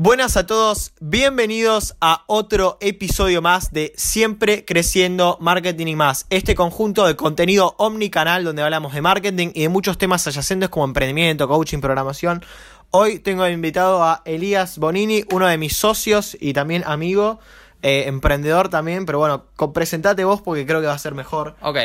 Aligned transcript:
Buenas 0.00 0.36
a 0.36 0.46
todos, 0.46 0.92
bienvenidos 1.00 1.96
a 2.00 2.22
otro 2.28 2.78
episodio 2.80 3.42
más 3.42 3.72
de 3.72 3.92
Siempre 3.96 4.64
Creciendo 4.64 5.36
Marketing 5.40 5.88
y 5.88 5.96
más. 5.96 6.24
Este 6.30 6.54
conjunto 6.54 7.04
de 7.04 7.16
contenido 7.16 7.74
omnicanal 7.78 8.44
donde 8.44 8.62
hablamos 8.62 8.94
de 8.94 9.02
marketing 9.02 9.48
y 9.54 9.62
de 9.62 9.68
muchos 9.68 9.98
temas 9.98 10.24
adyacentes 10.28 10.68
como 10.68 10.84
emprendimiento, 10.84 11.48
coaching, 11.48 11.80
programación. 11.80 12.44
Hoy 12.92 13.18
tengo 13.18 13.48
invitado 13.48 14.04
a 14.04 14.22
Elías 14.24 14.78
Bonini, 14.78 15.24
uno 15.32 15.48
de 15.48 15.58
mis 15.58 15.76
socios 15.76 16.36
y 16.40 16.52
también 16.52 16.84
amigo, 16.86 17.40
eh, 17.82 18.04
emprendedor 18.06 18.68
también, 18.68 19.04
pero 19.04 19.18
bueno, 19.18 19.46
presentate 19.74 20.22
vos 20.22 20.40
porque 20.42 20.64
creo 20.64 20.80
que 20.80 20.86
va 20.86 20.92
a 20.92 20.98
ser 20.98 21.16
mejor. 21.16 21.56
Ok. 21.60 21.78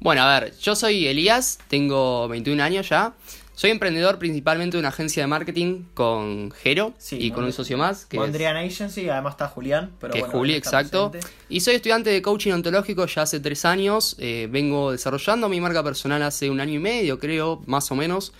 Bueno, 0.00 0.22
a 0.22 0.40
ver, 0.40 0.58
yo 0.58 0.74
soy 0.74 1.06
Elías, 1.06 1.60
tengo 1.68 2.26
21 2.26 2.60
años 2.64 2.88
ya. 2.88 3.14
Soy 3.54 3.70
emprendedor 3.70 4.18
principalmente 4.18 4.76
de 4.76 4.80
una 4.80 4.88
agencia 4.88 5.22
de 5.22 5.26
marketing 5.26 5.84
con 5.92 6.50
Jero 6.52 6.94
y 7.10 7.30
con 7.32 7.44
un 7.44 7.52
socio 7.52 7.76
más. 7.76 8.06
Que 8.06 8.18
Mondrian 8.18 8.56
Agency, 8.56 9.08
además 9.08 9.34
está 9.34 9.48
Julián. 9.48 9.92
Pero 10.00 10.14
que 10.14 10.20
es 10.20 10.26
Juli, 10.26 10.54
exacto. 10.54 11.12
Y 11.50 11.60
soy 11.60 11.74
estudiante 11.74 12.10
de 12.10 12.22
coaching 12.22 12.52
ontológico 12.52 13.04
ya 13.06 13.22
hace 13.22 13.40
tres 13.40 13.64
años. 13.66 14.16
Eh, 14.18 14.48
vengo 14.50 14.90
desarrollando 14.90 15.48
mi 15.50 15.60
marca 15.60 15.84
personal 15.84 16.22
hace 16.22 16.48
un 16.48 16.60
año 16.60 16.74
y 16.74 16.78
medio, 16.78 17.18
creo, 17.18 17.62
más 17.66 17.90
o 17.92 17.94
menos. 17.94 18.32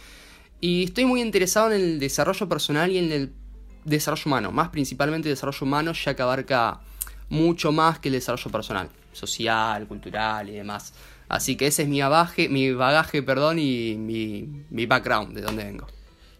Y 0.61 0.85
estoy 0.85 1.05
muy 1.05 1.21
interesado 1.21 1.73
en 1.73 1.81
el 1.81 2.01
desarrollo 2.01 2.49
personal 2.49 2.91
y 2.91 2.99
en 2.99 3.13
el 3.13 3.33
desarrollo 3.85 4.23
humano. 4.27 4.51
Más 4.51 4.71
principalmente 4.71 5.29
el 5.29 5.35
desarrollo 5.35 5.67
humano, 5.67 5.93
ya 5.93 6.17
que 6.17 6.23
abarca 6.23 6.81
mucho 7.29 7.71
más 7.71 7.99
que 7.99 8.09
el 8.09 8.15
desarrollo 8.15 8.51
personal, 8.51 8.89
social, 9.13 9.87
cultural 9.87 10.49
y 10.49 10.53
demás. 10.53 10.95
Así 11.33 11.57
que 11.57 11.67
ese 11.67 11.85
es 11.85 11.89
mi 11.89 12.03
bagaje, 12.03 12.51
mi 12.51 12.75
bagaje 12.75 13.23
perdón, 13.23 13.59
y 13.59 13.97
mi, 13.97 14.85
background, 14.85 15.35
de 15.35 15.41
dónde 15.41 15.65
vengo. 15.65 15.87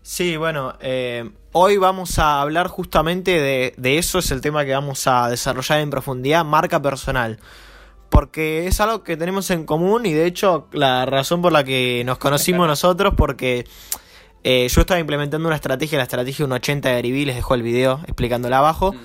Sí, 0.03 0.37
bueno, 0.37 0.75
eh, 0.83 1.31
hoy 1.53 1.79
vamos 1.79 2.19
a 2.19 2.43
hablar 2.43 2.69
justamente 2.69 3.41
de, 3.41 3.73
de, 3.79 3.97
eso, 3.97 4.19
es 4.19 4.31
el 4.33 4.43
tema 4.43 4.67
que 4.67 4.73
vamos 4.73 5.07
a 5.07 5.31
desarrollar 5.31 5.81
en 5.81 5.89
profundidad, 5.89 6.45
marca 6.45 6.83
personal. 6.83 7.39
Porque 8.11 8.67
es 8.67 8.81
algo 8.83 9.03
que 9.03 9.17
tenemos 9.17 9.51
en 9.51 9.65
común 9.65 10.05
y 10.05 10.13
de 10.13 10.27
hecho 10.27 10.69
la 10.73 11.07
razón 11.07 11.41
por 11.41 11.53
la 11.53 11.65
que 11.65 12.03
nos 12.05 12.19
conocimos 12.19 12.67
nosotros, 12.69 13.15
porque 13.17 13.65
eh, 14.45 14.69
yo 14.69 14.83
estaba 14.83 15.01
implementando 15.01 15.49
una 15.49 15.57
estrategia, 15.57 15.97
la 15.97 16.05
estrategia 16.05 16.45
180 16.45 16.91
de 16.91 16.97
Aribi, 16.97 17.25
les 17.25 17.37
dejo 17.37 17.55
el 17.55 17.63
video 17.63 18.01
explicándola 18.05 18.59
abajo. 18.59 18.93
Mm. 18.93 18.99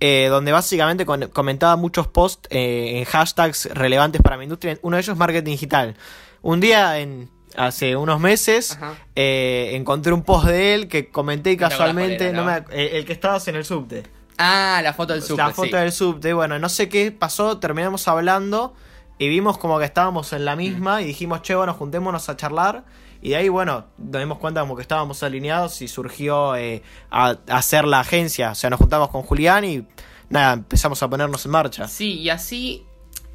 Eh, 0.00 0.28
donde 0.30 0.52
básicamente 0.52 1.04
comentaba 1.04 1.74
muchos 1.74 2.06
posts 2.06 2.48
eh, 2.50 2.98
en 2.98 3.04
hashtags 3.04 3.66
relevantes 3.74 4.22
para 4.22 4.36
mi 4.36 4.44
industria. 4.44 4.78
Uno 4.82 4.96
de 4.96 5.02
ellos 5.02 5.14
es 5.14 5.18
marketing 5.18 5.50
digital. 5.50 5.96
Un 6.40 6.60
día, 6.60 7.00
en, 7.00 7.28
hace 7.56 7.96
unos 7.96 8.20
meses, 8.20 8.78
eh, 9.16 9.70
encontré 9.72 10.12
un 10.12 10.22
post 10.22 10.46
de 10.46 10.74
él 10.74 10.88
que 10.88 11.08
comenté 11.08 11.56
casualmente, 11.56 12.28
el 12.28 13.04
que 13.04 13.12
estabas 13.12 13.48
en 13.48 13.56
el 13.56 13.64
subte. 13.64 14.04
Ah, 14.38 14.80
la 14.84 14.94
foto 14.94 15.14
del 15.14 15.22
subte. 15.22 15.42
La 15.42 15.50
foto 15.50 15.76
del 15.76 15.90
subte, 15.90 16.32
bueno, 16.32 16.60
no 16.60 16.68
sé 16.68 16.88
qué 16.88 17.10
pasó, 17.10 17.58
terminamos 17.58 18.06
hablando 18.06 18.74
y 19.18 19.28
vimos 19.28 19.58
como 19.58 19.80
que 19.80 19.84
estábamos 19.84 20.32
en 20.32 20.44
la 20.44 20.54
misma 20.54 21.02
y 21.02 21.06
dijimos, 21.06 21.42
che, 21.42 21.56
bueno, 21.56 21.74
juntémonos 21.74 22.28
a 22.28 22.36
charlar. 22.36 22.84
Y 23.20 23.30
de 23.30 23.36
ahí, 23.36 23.48
bueno, 23.48 23.86
nos 23.98 24.20
dimos 24.20 24.38
cuenta 24.38 24.60
como 24.60 24.76
que 24.76 24.82
estábamos 24.82 25.22
alineados 25.22 25.82
y 25.82 25.88
surgió 25.88 26.54
eh, 26.56 26.82
a, 27.10 27.36
hacer 27.48 27.84
la 27.84 28.00
agencia. 28.00 28.52
O 28.52 28.54
sea, 28.54 28.70
nos 28.70 28.78
juntamos 28.78 29.08
con 29.10 29.22
Julián 29.22 29.64
y 29.64 29.84
nada, 30.30 30.54
empezamos 30.54 31.02
a 31.02 31.08
ponernos 31.10 31.44
en 31.44 31.50
marcha. 31.50 31.88
Sí, 31.88 32.14
y 32.20 32.30
así, 32.30 32.84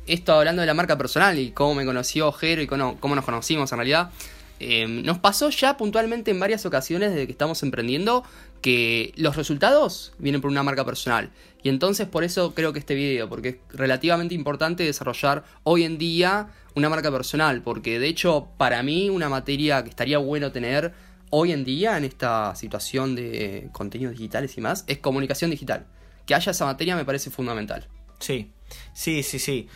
esto 0.07 0.33
hablando 0.33 0.61
de 0.61 0.67
la 0.67 0.73
marca 0.73 0.97
personal 0.97 1.37
y 1.37 1.51
cómo 1.51 1.75
me 1.75 1.85
conoció 1.85 2.31
Jero 2.31 2.61
y 2.61 2.67
cómo, 2.67 2.97
nos 3.01 3.25
conocimos 3.25 3.71
en 3.71 3.77
realidad. 3.77 4.11
Eh, 4.59 4.87
nos 4.87 5.19
pasó 5.19 5.49
ya 5.49 5.75
puntualmente 5.75 6.31
en 6.31 6.39
varias 6.39 6.65
ocasiones 6.65 7.11
desde 7.11 7.25
que 7.25 7.31
estamos 7.33 7.63
emprendiendo 7.63 8.23
que 8.63 9.13
los 9.17 9.35
resultados 9.35 10.13
vienen 10.17 10.41
por 10.41 10.49
una 10.49 10.63
marca 10.63 10.85
personal. 10.85 11.29
Y 11.61 11.69
entonces 11.69 12.07
por 12.07 12.23
eso 12.23 12.55
creo 12.55 12.71
que 12.71 12.79
este 12.79 12.95
video, 12.95 13.29
porque 13.29 13.49
es 13.49 13.57
relativamente 13.77 14.33
importante 14.33 14.83
desarrollar 14.83 15.43
hoy 15.63 15.83
en 15.83 15.97
día 15.97 16.47
una 16.73 16.89
marca 16.89 17.11
personal, 17.11 17.61
porque 17.61 17.99
de 17.99 18.07
hecho 18.07 18.47
para 18.57 18.81
mí 18.81 19.09
una 19.09 19.27
materia 19.27 19.83
que 19.83 19.89
estaría 19.89 20.17
bueno 20.17 20.53
tener 20.53 20.93
hoy 21.29 21.51
en 21.51 21.65
día 21.65 21.97
en 21.97 22.05
esta 22.05 22.55
situación 22.55 23.15
de 23.15 23.67
contenidos 23.73 24.13
digitales 24.13 24.57
y 24.57 24.61
más 24.61 24.85
es 24.87 24.97
comunicación 24.97 25.51
digital. 25.51 25.85
Que 26.25 26.33
haya 26.33 26.51
esa 26.51 26.65
materia 26.65 26.95
me 26.95 27.03
parece 27.03 27.29
fundamental. 27.31 27.89
Sí, 28.19 28.49
sí, 28.93 29.23
sí, 29.23 29.39
sí. 29.39 29.67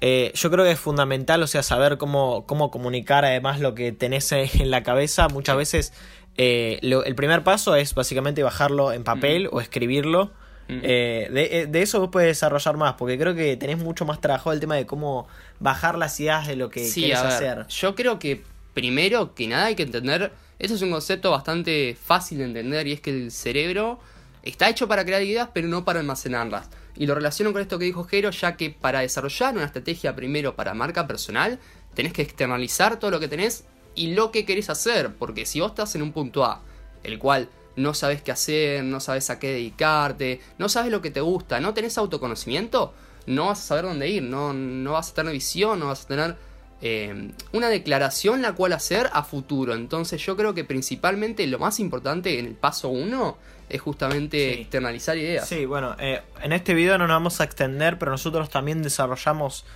Eh, 0.00 0.32
yo 0.34 0.50
creo 0.50 0.64
que 0.64 0.70
es 0.70 0.80
fundamental, 0.80 1.42
o 1.42 1.46
sea, 1.46 1.62
saber 1.62 1.98
cómo, 1.98 2.46
cómo 2.46 2.70
comunicar 2.70 3.26
además 3.26 3.60
lo 3.60 3.74
que 3.74 3.92
tenés 3.92 4.32
en 4.32 4.70
la 4.70 4.82
cabeza. 4.82 5.28
Muchas 5.28 5.56
veces 5.56 5.92
eh, 6.36 6.78
el 6.82 7.14
primer 7.14 7.44
paso 7.44 7.74
es 7.74 7.94
básicamente 7.94 8.42
bajarlo 8.42 8.92
en 8.92 9.04
papel 9.04 9.48
o 9.52 9.60
escribirlo. 9.60 10.32
Eh, 10.68 11.28
de, 11.32 11.66
de, 11.66 11.82
eso 11.82 11.98
vos 11.98 12.10
puedes 12.12 12.28
desarrollar 12.28 12.76
más, 12.76 12.94
porque 12.94 13.18
creo 13.18 13.34
que 13.34 13.56
tenés 13.56 13.78
mucho 13.78 14.04
más 14.04 14.20
trabajo 14.20 14.52
el 14.52 14.60
tema 14.60 14.76
de 14.76 14.86
cómo 14.86 15.26
bajar 15.58 15.98
las 15.98 16.20
ideas 16.20 16.46
de 16.46 16.54
lo 16.54 16.70
que 16.70 16.88
quieres 16.88 17.18
hacer. 17.18 17.66
Yo 17.66 17.96
creo 17.96 18.20
que 18.20 18.44
primero 18.72 19.34
que 19.34 19.48
nada 19.48 19.66
hay 19.66 19.74
que 19.74 19.82
entender, 19.82 20.32
eso 20.60 20.74
es 20.74 20.82
un 20.82 20.92
concepto 20.92 21.32
bastante 21.32 21.96
fácil 22.00 22.38
de 22.38 22.44
entender 22.44 22.86
y 22.86 22.92
es 22.92 23.00
que 23.00 23.10
el 23.10 23.32
cerebro 23.32 23.98
está 24.44 24.68
hecho 24.68 24.86
para 24.86 25.04
crear 25.04 25.22
ideas 25.22 25.48
pero 25.52 25.66
no 25.66 25.84
para 25.84 25.98
almacenarlas. 25.98 26.70
Y 26.96 27.06
lo 27.06 27.14
relaciono 27.14 27.52
con 27.52 27.62
esto 27.62 27.78
que 27.78 27.86
dijo 27.86 28.04
Jero, 28.04 28.30
ya 28.30 28.56
que 28.56 28.70
para 28.70 29.00
desarrollar 29.00 29.54
una 29.54 29.64
estrategia 29.64 30.14
primero 30.14 30.54
para 30.54 30.74
marca 30.74 31.06
personal, 31.06 31.58
tenés 31.94 32.12
que 32.12 32.22
externalizar 32.22 32.98
todo 32.98 33.10
lo 33.10 33.20
que 33.20 33.28
tenés 33.28 33.64
y 34.00 34.14
lo 34.14 34.30
que 34.30 34.46
querés 34.46 34.70
hacer, 34.70 35.14
porque 35.14 35.44
si 35.44 35.60
vos 35.60 35.72
estás 35.72 35.94
en 35.94 36.00
un 36.00 36.12
punto 36.12 36.46
A, 36.46 36.62
el 37.02 37.18
cual 37.18 37.50
no 37.76 37.92
sabes 37.92 38.22
qué 38.22 38.32
hacer, 38.32 38.82
no 38.82 38.98
sabes 38.98 39.28
a 39.28 39.38
qué 39.38 39.48
dedicarte, 39.52 40.40
no 40.56 40.70
sabes 40.70 40.90
lo 40.90 41.02
que 41.02 41.10
te 41.10 41.20
gusta, 41.20 41.60
no 41.60 41.74
tenés 41.74 41.98
autoconocimiento, 41.98 42.94
no 43.26 43.48
vas 43.48 43.58
a 43.58 43.62
saber 43.62 43.84
dónde 43.84 44.08
ir, 44.08 44.22
no, 44.22 44.54
no 44.54 44.92
vas 44.92 45.10
a 45.10 45.14
tener 45.14 45.34
visión, 45.34 45.80
no 45.80 45.88
vas 45.88 46.06
a 46.06 46.08
tener 46.08 46.36
eh, 46.80 47.30
una 47.52 47.68
declaración 47.68 48.40
la 48.40 48.54
cual 48.54 48.72
hacer 48.72 49.10
a 49.12 49.22
futuro. 49.22 49.74
Entonces 49.74 50.24
yo 50.24 50.34
creo 50.34 50.54
que 50.54 50.64
principalmente 50.64 51.46
lo 51.46 51.58
más 51.58 51.78
importante 51.78 52.38
en 52.38 52.46
el 52.46 52.54
paso 52.54 52.88
1 52.88 53.36
es 53.68 53.80
justamente 53.82 54.62
externalizar 54.62 55.18
ideas. 55.18 55.46
Sí, 55.46 55.66
bueno, 55.66 55.94
eh, 55.98 56.22
en 56.40 56.54
este 56.54 56.72
video 56.72 56.96
no 56.96 57.06
nos 57.06 57.16
vamos 57.16 57.42
a 57.42 57.44
extender, 57.44 57.98
pero 57.98 58.12
nosotros 58.12 58.48
también 58.48 58.80
desarrollamos 58.80 59.66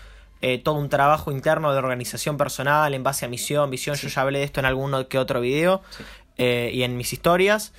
eh, 0.47 0.59
todo 0.59 0.75
un 0.75 0.89
trabajo 0.89 1.33
interno 1.33 1.73
de 1.73 1.79
organización 1.79 2.37
personal 2.37 2.93
en 2.93 3.03
base 3.03 3.25
a 3.25 3.29
misión, 3.29 3.71
visión. 3.71 3.97
Yo 3.97 4.09
ya 4.09 4.23
hablé 4.23 4.41
de 4.41 4.45
esto 4.45 4.61
en 4.61 4.67
alguno 4.67 5.09
que 5.09 5.19
otro 5.19 5.41
video 5.41 5.83
y 6.37 6.83
en 6.83 6.97
mis 6.97 7.13
historias. 7.13 7.73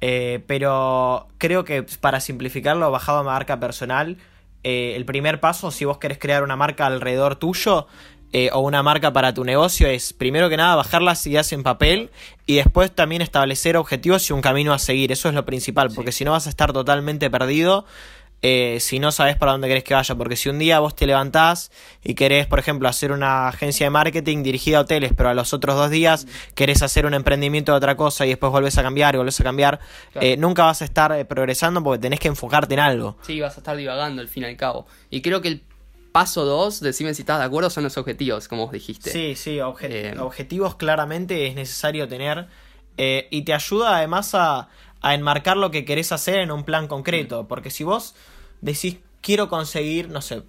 pero 0.00 1.28
creo 1.38 1.64
que 1.64 1.84
para 2.00 2.20
simplificarlo, 2.20 2.90
bajado 2.90 3.18
a 3.18 3.22
marca 3.24 3.58
personal, 3.60 4.16
eh, 4.64 4.94
el 4.96 5.04
primer 5.04 5.40
paso, 5.40 5.70
si 5.70 5.84
vos 5.84 5.98
querés 5.98 6.18
crear 6.18 6.42
una 6.42 6.56
marca 6.56 6.86
alrededor 6.86 7.36
tuyo 7.36 7.86
eh, 8.32 8.50
o 8.52 8.60
una 8.60 8.82
marca 8.82 9.12
para 9.12 9.32
tu 9.32 9.44
negocio, 9.44 9.86
es 9.86 10.12
primero 10.12 10.50
que 10.50 10.56
nada 10.56 10.74
bajar 10.74 11.00
las 11.00 11.24
ideas 11.26 11.52
en 11.52 11.62
papel 11.62 12.10
y 12.44 12.56
después 12.56 12.92
también 12.92 13.22
establecer 13.22 13.76
objetivos 13.76 14.28
y 14.28 14.32
un 14.32 14.42
camino 14.42 14.72
a 14.72 14.78
seguir. 14.78 15.12
Eso 15.12 15.28
es 15.28 15.34
lo 15.34 15.44
principal, 15.44 15.90
porque 15.94 16.12
si 16.12 16.24
no 16.24 16.32
vas 16.32 16.46
a 16.46 16.50
estar 16.50 16.72
totalmente 16.72 17.30
perdido 17.30 17.86
eh, 18.40 18.78
si 18.80 19.00
no 19.00 19.10
sabes 19.10 19.36
para 19.36 19.52
dónde 19.52 19.68
querés 19.68 19.84
que 19.84 19.94
vaya. 19.94 20.14
Porque 20.14 20.36
si 20.36 20.48
un 20.48 20.58
día 20.58 20.78
vos 20.80 20.94
te 20.94 21.06
levantás 21.06 21.70
y 22.04 22.14
querés, 22.14 22.46
por 22.46 22.58
ejemplo, 22.58 22.88
hacer 22.88 23.12
una 23.12 23.48
agencia 23.48 23.86
de 23.86 23.90
marketing 23.90 24.42
dirigida 24.42 24.78
a 24.78 24.80
hoteles, 24.82 25.12
pero 25.16 25.28
a 25.30 25.34
los 25.34 25.52
otros 25.52 25.76
dos 25.76 25.90
días 25.90 26.26
querés 26.54 26.82
hacer 26.82 27.06
un 27.06 27.14
emprendimiento 27.14 27.72
de 27.72 27.78
otra 27.78 27.96
cosa 27.96 28.26
y 28.26 28.30
después 28.30 28.52
volvés 28.52 28.78
a 28.78 28.82
cambiar 28.82 29.14
y 29.14 29.18
volvés 29.18 29.40
a 29.40 29.44
cambiar, 29.44 29.80
eh, 30.20 30.36
nunca 30.36 30.64
vas 30.64 30.82
a 30.82 30.84
estar 30.84 31.12
eh, 31.12 31.24
progresando 31.24 31.82
porque 31.82 32.00
tenés 32.00 32.20
que 32.20 32.28
enfocarte 32.28 32.74
en 32.74 32.80
algo. 32.80 33.16
Sí, 33.22 33.40
vas 33.40 33.56
a 33.56 33.60
estar 33.60 33.76
divagando 33.76 34.22
al 34.22 34.28
fin 34.28 34.44
y 34.44 34.46
al 34.46 34.56
cabo. 34.56 34.86
Y 35.10 35.20
creo 35.20 35.42
que 35.42 35.48
el 35.48 35.62
paso 36.12 36.44
dos, 36.44 36.80
decime 36.80 37.14
si 37.14 37.22
estás 37.22 37.38
de 37.38 37.44
acuerdo, 37.44 37.70
son 37.70 37.84
los 37.84 37.96
objetivos, 37.96 38.46
como 38.46 38.64
vos 38.64 38.72
dijiste. 38.72 39.10
Sí, 39.10 39.34
sí, 39.34 39.60
objetivos 39.60 40.76
claramente 40.76 41.46
es 41.46 41.54
necesario 41.54 42.06
tener. 42.08 42.46
y 42.96 43.42
te 43.42 43.54
ayuda 43.54 43.96
además 43.96 44.34
a, 44.34 44.68
a 45.00 45.14
enmarcar 45.14 45.56
lo 45.56 45.70
que 45.70 45.84
querés 45.84 46.12
hacer 46.12 46.38
en 46.38 46.50
un 46.50 46.64
plan 46.64 46.88
concreto. 46.88 47.48
Porque 47.48 47.70
si 47.70 47.84
vos 47.84 48.14
decís, 48.60 48.98
quiero 49.20 49.48
conseguir, 49.48 50.08
no 50.08 50.20
sé, 50.20 50.42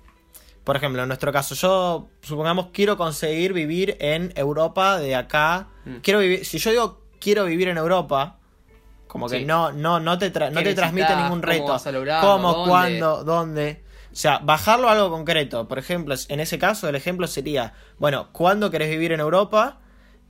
por 0.64 0.76
ejemplo, 0.76 1.02
en 1.02 1.08
nuestro 1.08 1.32
caso, 1.32 1.56
yo 1.56 2.10
supongamos 2.22 2.68
quiero 2.72 2.98
conseguir 2.98 3.54
vivir 3.54 3.98
en 4.00 4.32
Europa 4.36 5.00
de 5.00 5.16
acá. 5.16 5.68
Mm. 5.86 5.96
Quiero 5.98 6.20
vivir, 6.20 6.46
si 6.46 6.60
yo 6.60 6.70
digo 6.72 7.02
quiero 7.20 7.46
vivir 7.46 7.70
en 7.70 7.78
Europa, 7.78 8.38
como 9.08 9.28
que 9.28 9.44
no, 9.44 9.72
no, 9.72 10.00
no 10.00 10.18
te, 10.20 10.30
no 10.30 10.64
te 10.64 10.76
transmite 10.76 11.16
ningún 11.16 11.42
reto. 11.42 11.76
¿Cómo, 12.22 12.66
cuándo, 12.66 13.24
dónde? 13.24 13.84
O 14.12 14.16
sea, 14.16 14.40
bajarlo 14.40 14.90
a 14.90 14.92
algo 14.94 15.10
concreto. 15.10 15.68
Por 15.68 15.80
ejemplo, 15.80 16.16
en 16.28 16.40
ese 16.40 16.60
caso, 16.60 16.88
el 16.88 16.96
ejemplo 16.96 17.26
sería, 17.26 17.74
bueno, 17.98 18.30
¿cuándo 18.32 18.70
querés 18.70 18.90
vivir 18.90 19.12
en 19.12 19.20
Europa? 19.20 19.80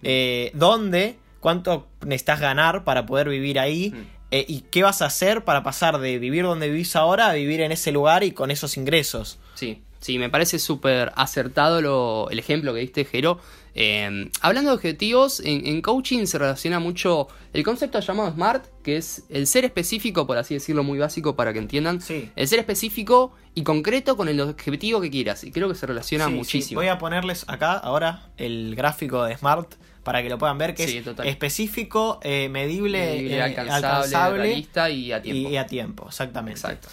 Eh, 0.04 0.52
¿Dónde? 0.54 1.20
¿Cuánto 1.40 1.88
necesitas 2.06 2.40
ganar 2.40 2.84
para 2.84 3.06
poder 3.06 3.28
vivir 3.28 3.60
ahí? 3.60 3.92
Mm. 3.92 4.19
Eh, 4.31 4.46
¿Y 4.48 4.62
qué 4.70 4.84
vas 4.84 5.02
a 5.02 5.06
hacer 5.06 5.44
para 5.44 5.64
pasar 5.64 6.00
de 6.00 6.20
vivir 6.20 6.44
donde 6.44 6.68
vivís 6.70 6.96
ahora 6.96 7.30
a 7.30 7.34
vivir 7.34 7.62
en 7.62 7.72
ese 7.72 7.92
lugar 7.92 8.24
y 8.24 8.31
con 8.31 8.52
esos 8.52 8.78
ingresos? 8.78 9.40
Sí, 9.56 9.81
Sí, 10.02 10.18
me 10.18 10.30
parece 10.30 10.60
súper 10.60 11.12
acertado 11.18 11.81
lo, 11.81 12.30
el 12.30 12.40
ejemplo 12.40 12.74
que 12.74 12.80
diste, 12.80 13.04
Jero. 13.04 13.40
Eh, 13.76 14.30
hablando 14.40 14.72
de 14.72 14.76
objetivos, 14.76 15.42
en, 15.42 15.66
en, 15.68 15.81
coaching 15.81 16.26
se 16.26 16.38
relaciona 16.38 16.80
mucho 16.80 17.28
el 17.54 17.64
concepto 17.64 18.00
llamado 18.00 18.31
SMART, 18.31 18.66
que 18.81 18.96
es 18.96 19.24
el 19.30 19.46
ser 19.46 19.66
específico, 19.66 20.26
por 20.26 20.38
así 20.38 20.54
decirlo, 20.54 20.84
muy 20.84 21.00
básico 21.00 21.36
para 21.36 21.52
que 21.52 21.60
entiendan. 21.60 22.00
Sí. 22.00 22.31
El 22.38 22.48
ser 22.48 22.60
específico 22.60 23.34
y 23.56 23.64
concreto 23.64 24.16
con 24.16 24.30
el 24.30 24.40
objetivo 24.40 25.02
que 25.02 25.12
quieras. 25.12 25.44
Y 25.44 25.52
creo 25.52 25.68
que 25.68 25.76
se 25.76 25.86
relaciona 25.86 26.26
Sí, 26.26 26.31
sí. 26.31 26.38
muchísimo. 26.38 26.80
Voy 26.80 26.88
a 26.88 26.98
ponerles 26.98 27.44
acá 27.50 27.74
ahora 27.74 28.30
el 28.38 28.76
gráfico 28.78 29.26
de 29.26 29.36
Smart 29.38 29.74
para 30.10 30.24
que 30.24 30.30
lo 30.30 30.40
puedan 30.40 30.58
ver, 30.58 30.74
que 30.74 30.88
Sí, 30.88 30.98
es 30.98 31.04
total. 31.04 31.28
específico, 31.28 32.20
eh, 32.24 32.50
medible, 32.50 33.00
Medible, 33.14 33.38
eh, 33.38 33.42
alcanzable, 33.44 33.86
alcanzable 33.88 34.38
realista 34.44 34.90
y 34.90 35.12
a 35.12 35.22
tiempo. 35.22 35.50
y, 35.50 35.54
y 35.54 35.58
a 35.58 35.68
tiempo, 35.68 36.06
exactamente. 36.08 36.60
Exacto. 36.60 36.88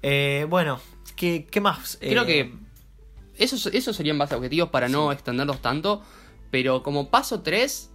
Eh, 0.00 0.46
bueno, 0.48 0.80
¿qué, 1.16 1.46
qué 1.50 1.60
más? 1.60 1.98
Creo 2.00 2.24
que 2.24 2.50
esos, 3.36 3.66
esos 3.66 3.94
serían 3.94 4.16
más 4.16 4.32
objetivos 4.32 4.70
para 4.70 4.88
no 4.88 5.12
extenderlos 5.12 5.60
tanto. 5.60 6.00
Pero 6.50 6.82
como 6.82 7.10
paso 7.10 7.42
3, 7.42 7.90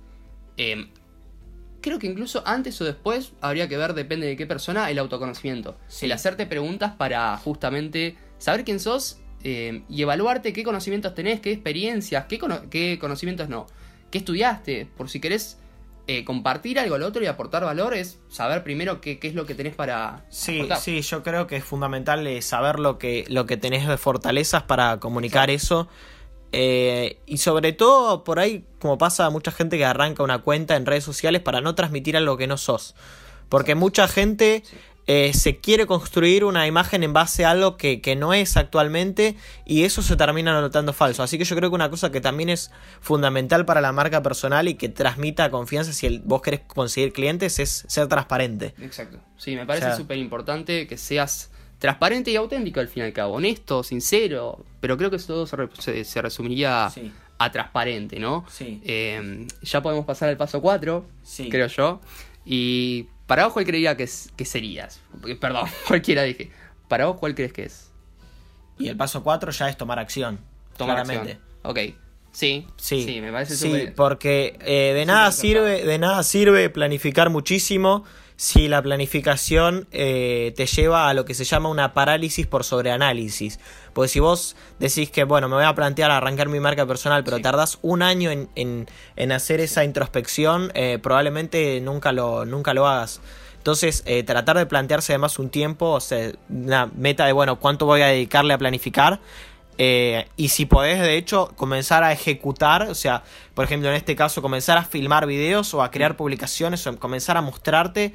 creo 1.82 1.98
que 1.98 2.06
incluso 2.08 2.44
antes 2.46 2.80
o 2.82 2.86
después 2.86 3.32
habría 3.42 3.68
que 3.68 3.78
ver, 3.78 3.94
depende 3.96 4.28
de 4.28 4.36
qué 4.36 4.46
persona, 4.46 4.92
el 4.92 5.00
autoconocimiento. 5.00 5.75
Sí. 5.88 6.06
El 6.06 6.12
hacerte 6.12 6.46
preguntas 6.46 6.94
para 6.96 7.36
justamente 7.38 8.16
saber 8.38 8.64
quién 8.64 8.80
sos 8.80 9.18
eh, 9.44 9.84
y 9.90 10.02
evaluarte 10.02 10.52
qué 10.54 10.64
conocimientos 10.64 11.16
tenés, 11.16 11.40
qué 11.40 11.52
experiencias, 11.52 12.25
qué, 12.25 12.38
cono- 12.38 12.70
qué 12.70 12.98
conocimientos 13.00 13.50
no. 13.50 13.66
¿Qué 14.12 14.18
estudiaste? 14.20 14.88
Por 14.98 15.10
si 15.10 15.20
querés 15.20 15.58
eh, 16.08 16.26
compartir 16.26 16.80
algo 16.80 16.96
al 16.96 17.04
otro 17.04 17.24
y 17.24 17.28
aportar 17.28 17.64
valor, 17.64 17.94
es 17.94 18.20
saber 18.30 18.64
primero 18.64 19.00
qué, 19.02 19.20
qué 19.20 19.28
es 19.28 19.36
lo 19.36 19.46
que 19.46 19.54
tenés 19.56 19.76
para 19.76 20.26
Sí, 20.30 20.58
aportar. 20.58 20.80
sí, 20.80 21.02
yo 21.02 21.22
creo 21.24 21.46
que 21.48 21.58
es 21.58 21.64
fundamental 21.64 22.26
eh, 22.26 22.42
saber 22.42 22.80
lo 22.80 22.98
que, 22.98 23.26
lo 23.30 23.46
que 23.46 23.58
tenés 23.58 23.88
de 23.88 23.98
fortalezas 23.98 24.64
para 24.64 25.00
comunicar 25.00 25.50
eso. 25.50 25.88
Eh, 26.52 27.20
y 27.28 27.38
sobre 27.38 27.74
todo, 27.74 28.24
por 28.24 28.40
ahí, 28.40 28.66
como 28.80 28.98
pasa 28.98 29.26
a 29.26 29.30
mucha 29.30 29.52
gente 29.52 29.78
que 29.78 29.86
arranca 29.86 30.24
una 30.24 30.40
cuenta 30.40 30.76
en 30.76 30.88
redes 30.88 31.04
sociales 31.04 31.42
para 31.42 31.62
no 31.62 31.76
transmitir 31.76 32.18
algo 32.18 32.38
que 32.38 32.48
no 32.48 32.58
sos. 32.58 32.96
Porque 33.50 33.76
mucha 33.76 34.08
gente 34.08 34.64
eh, 35.12 35.34
se 35.34 35.58
quiere 35.58 35.88
construir 35.88 36.44
una 36.46 36.68
imagen 36.68 37.02
en 37.02 37.14
base 37.14 37.44
a 37.44 37.50
algo 37.50 37.78
que, 37.78 38.00
que 38.00 38.16
no 38.16 38.32
es 38.36 38.58
actualmente 38.58 39.36
y 39.66 39.84
eso 39.84 40.04
se 40.04 40.16
termina 40.16 40.62
notando 40.62 40.94
falso. 40.94 41.24
Así 41.24 41.40
que 41.40 41.46
yo 41.46 41.56
creo 41.56 41.72
que 41.72 41.76
una 41.76 41.90
cosa 41.90 42.12
que 42.12 42.22
también 42.22 42.50
es 42.50 42.70
fundamental 43.02 43.66
para 43.66 43.82
la 43.82 43.92
marca 43.92 44.22
personal 44.22 44.68
y 44.68 44.76
que 44.76 44.88
transmita 44.88 45.50
confianza 45.50 45.94
si 45.94 46.06
el- 46.06 46.20
vos 46.20 46.44
querés 46.44 46.60
conseguir 46.68 47.12
clientes 47.12 47.58
es 47.58 47.86
ser 47.88 48.08
transparente. 48.08 48.76
Exacto. 48.82 49.18
Sí, 49.38 49.56
me 49.56 49.66
parece 49.66 49.88
O 49.88 49.90
sea- 49.90 49.98
súper 49.98 50.20
importante 50.20 50.86
que 50.86 50.96
seas 50.96 51.50
transparente 51.80 52.30
y 52.30 52.36
auténtico 52.36 52.80
al 52.80 52.88
fin 52.88 53.02
y 53.02 53.06
al 53.08 53.14
cabo. 53.14 53.34
Honesto, 53.34 53.82
sincero. 53.82 54.64
Pero 54.80 54.96
creo 54.96 55.10
que 55.10 55.16
eso 55.16 55.26
todo 55.34 55.48
se, 55.48 55.56
re- 55.56 55.70
se- 55.80 56.04
se 56.04 56.22
resumiría 56.22 56.88
Sí. 56.94 57.12
a 57.40 57.52
transparente, 57.52 58.20
¿no? 58.20 58.46
Sí. 58.48 58.80
Eh, 58.86 59.48
ya 59.64 59.82
podemos 59.82 60.06
pasar 60.06 60.30
al 60.30 60.38
paso 60.38 60.62
4, 60.62 61.08
Sí. 61.24 61.50
creo 61.50 61.66
yo. 61.66 62.00
Y 62.46 63.08
para 63.30 63.46
vos, 63.46 63.54
¿cuál 63.54 63.64
creería 63.66 63.96
que, 63.96 64.04
es- 64.04 64.30
que 64.36 64.44
serías? 64.44 65.00
Eh, 65.26 65.36
Perdón, 65.36 65.70
cualquiera 65.88 66.24
dije. 66.24 66.52
Para 66.88 67.06
vos, 67.06 67.18
¿cuál 67.18 67.36
crees 67.36 67.54
que 67.54 67.64
es? 67.64 67.92
Y 68.80 68.88
el 68.88 68.98
paso 68.98 69.24
4 69.24 69.52
ya 69.52 69.70
es 69.70 69.78
tomar 69.78 70.00
acción. 70.00 70.40
Tomar 70.76 70.96
claramente. 71.06 71.34
acción. 71.34 71.50
Ok. 71.64 71.80
Sí. 72.31 72.66
Sí, 72.78 73.20
me 73.22 73.31
parece 73.31 73.56
sí, 73.56 73.90
porque 73.96 74.58
eh, 74.62 74.94
de 74.94 75.06
nada 75.06 75.31
sirve, 75.31 75.84
de 75.86 75.98
nada 76.00 76.24
sirve 76.24 76.70
planificar 76.70 77.30
muchísimo 77.30 78.04
si 78.41 78.69
la 78.69 78.81
planificación 78.81 79.86
eh, 79.91 80.53
te 80.56 80.65
lleva 80.65 81.09
a 81.09 81.13
lo 81.13 81.25
que 81.25 81.33
se 81.33 81.44
llama 81.44 81.68
una 81.68 81.94
parálisis 81.94 82.47
por 82.47 82.63
sobreanálisis. 82.63 83.59
Porque 83.91 84.07
si 84.07 84.21
vos 84.21 84.56
decís 84.80 85.12
que, 85.12 85.25
bueno, 85.25 85.50
me 85.50 85.56
voy 85.56 85.65
a 85.65 85.75
plantear 85.75 86.09
arrancar 86.09 86.47
mi 86.47 86.62
marca 86.62 86.86
personal, 86.86 87.25
pero 87.25 87.36
Sí. 87.36 87.44
tardás 87.44 87.80
un 87.81 88.01
año 88.01 88.31
en, 88.31 88.47
en- 88.56 88.88
en 89.18 89.31
hacer 89.33 89.59
esa 89.59 89.83
introspección, 89.83 90.71
eh, 90.74 91.00
probablemente 91.03 91.81
nunca 91.81 92.13
lo, 92.13 92.45
nunca 92.45 92.74
lo 92.74 92.88
hagas. 92.88 93.19
Entonces, 93.57 94.03
eh, 94.06 94.24
tratar 94.24 94.57
de 94.57 94.65
plantearse 94.65 95.12
además 95.12 95.38
un 95.38 95.50
tiempo, 95.50 95.88
o 95.91 96.00
sea, 96.00 96.31
una 96.50 96.86
meta 96.95 97.25
de, 97.25 97.33
bueno, 97.33 97.59
cuánto 97.59 97.86
voy 97.88 98.03
a 98.03 98.06
dedicarle 98.07 98.53
a 98.53 98.57
planificar. 98.57 99.19
Eh, 99.81 100.28
y 100.36 100.50
si 100.50 100.66
podés, 100.66 101.00
de 101.02 101.16
hecho, 101.18 101.54
comenzar 101.56 102.04
a 102.04 102.12
ejecutar, 102.12 102.84
o 102.90 102.94
sea, 102.96 103.24
por 103.54 103.64
ejemplo, 103.64 103.88
en 103.90 103.96
este 103.96 104.14
caso, 104.16 104.42
comenzar 104.42 104.78
a 104.78 104.84
filmar 104.84 105.26
videos 105.26 105.74
o 105.74 105.81
a 105.81 105.90
crear 105.90 106.18
publicaciones 106.18 106.86
o 106.86 107.00
comenzar 107.00 107.38
a 107.38 107.42
mostrarte. 107.42 108.14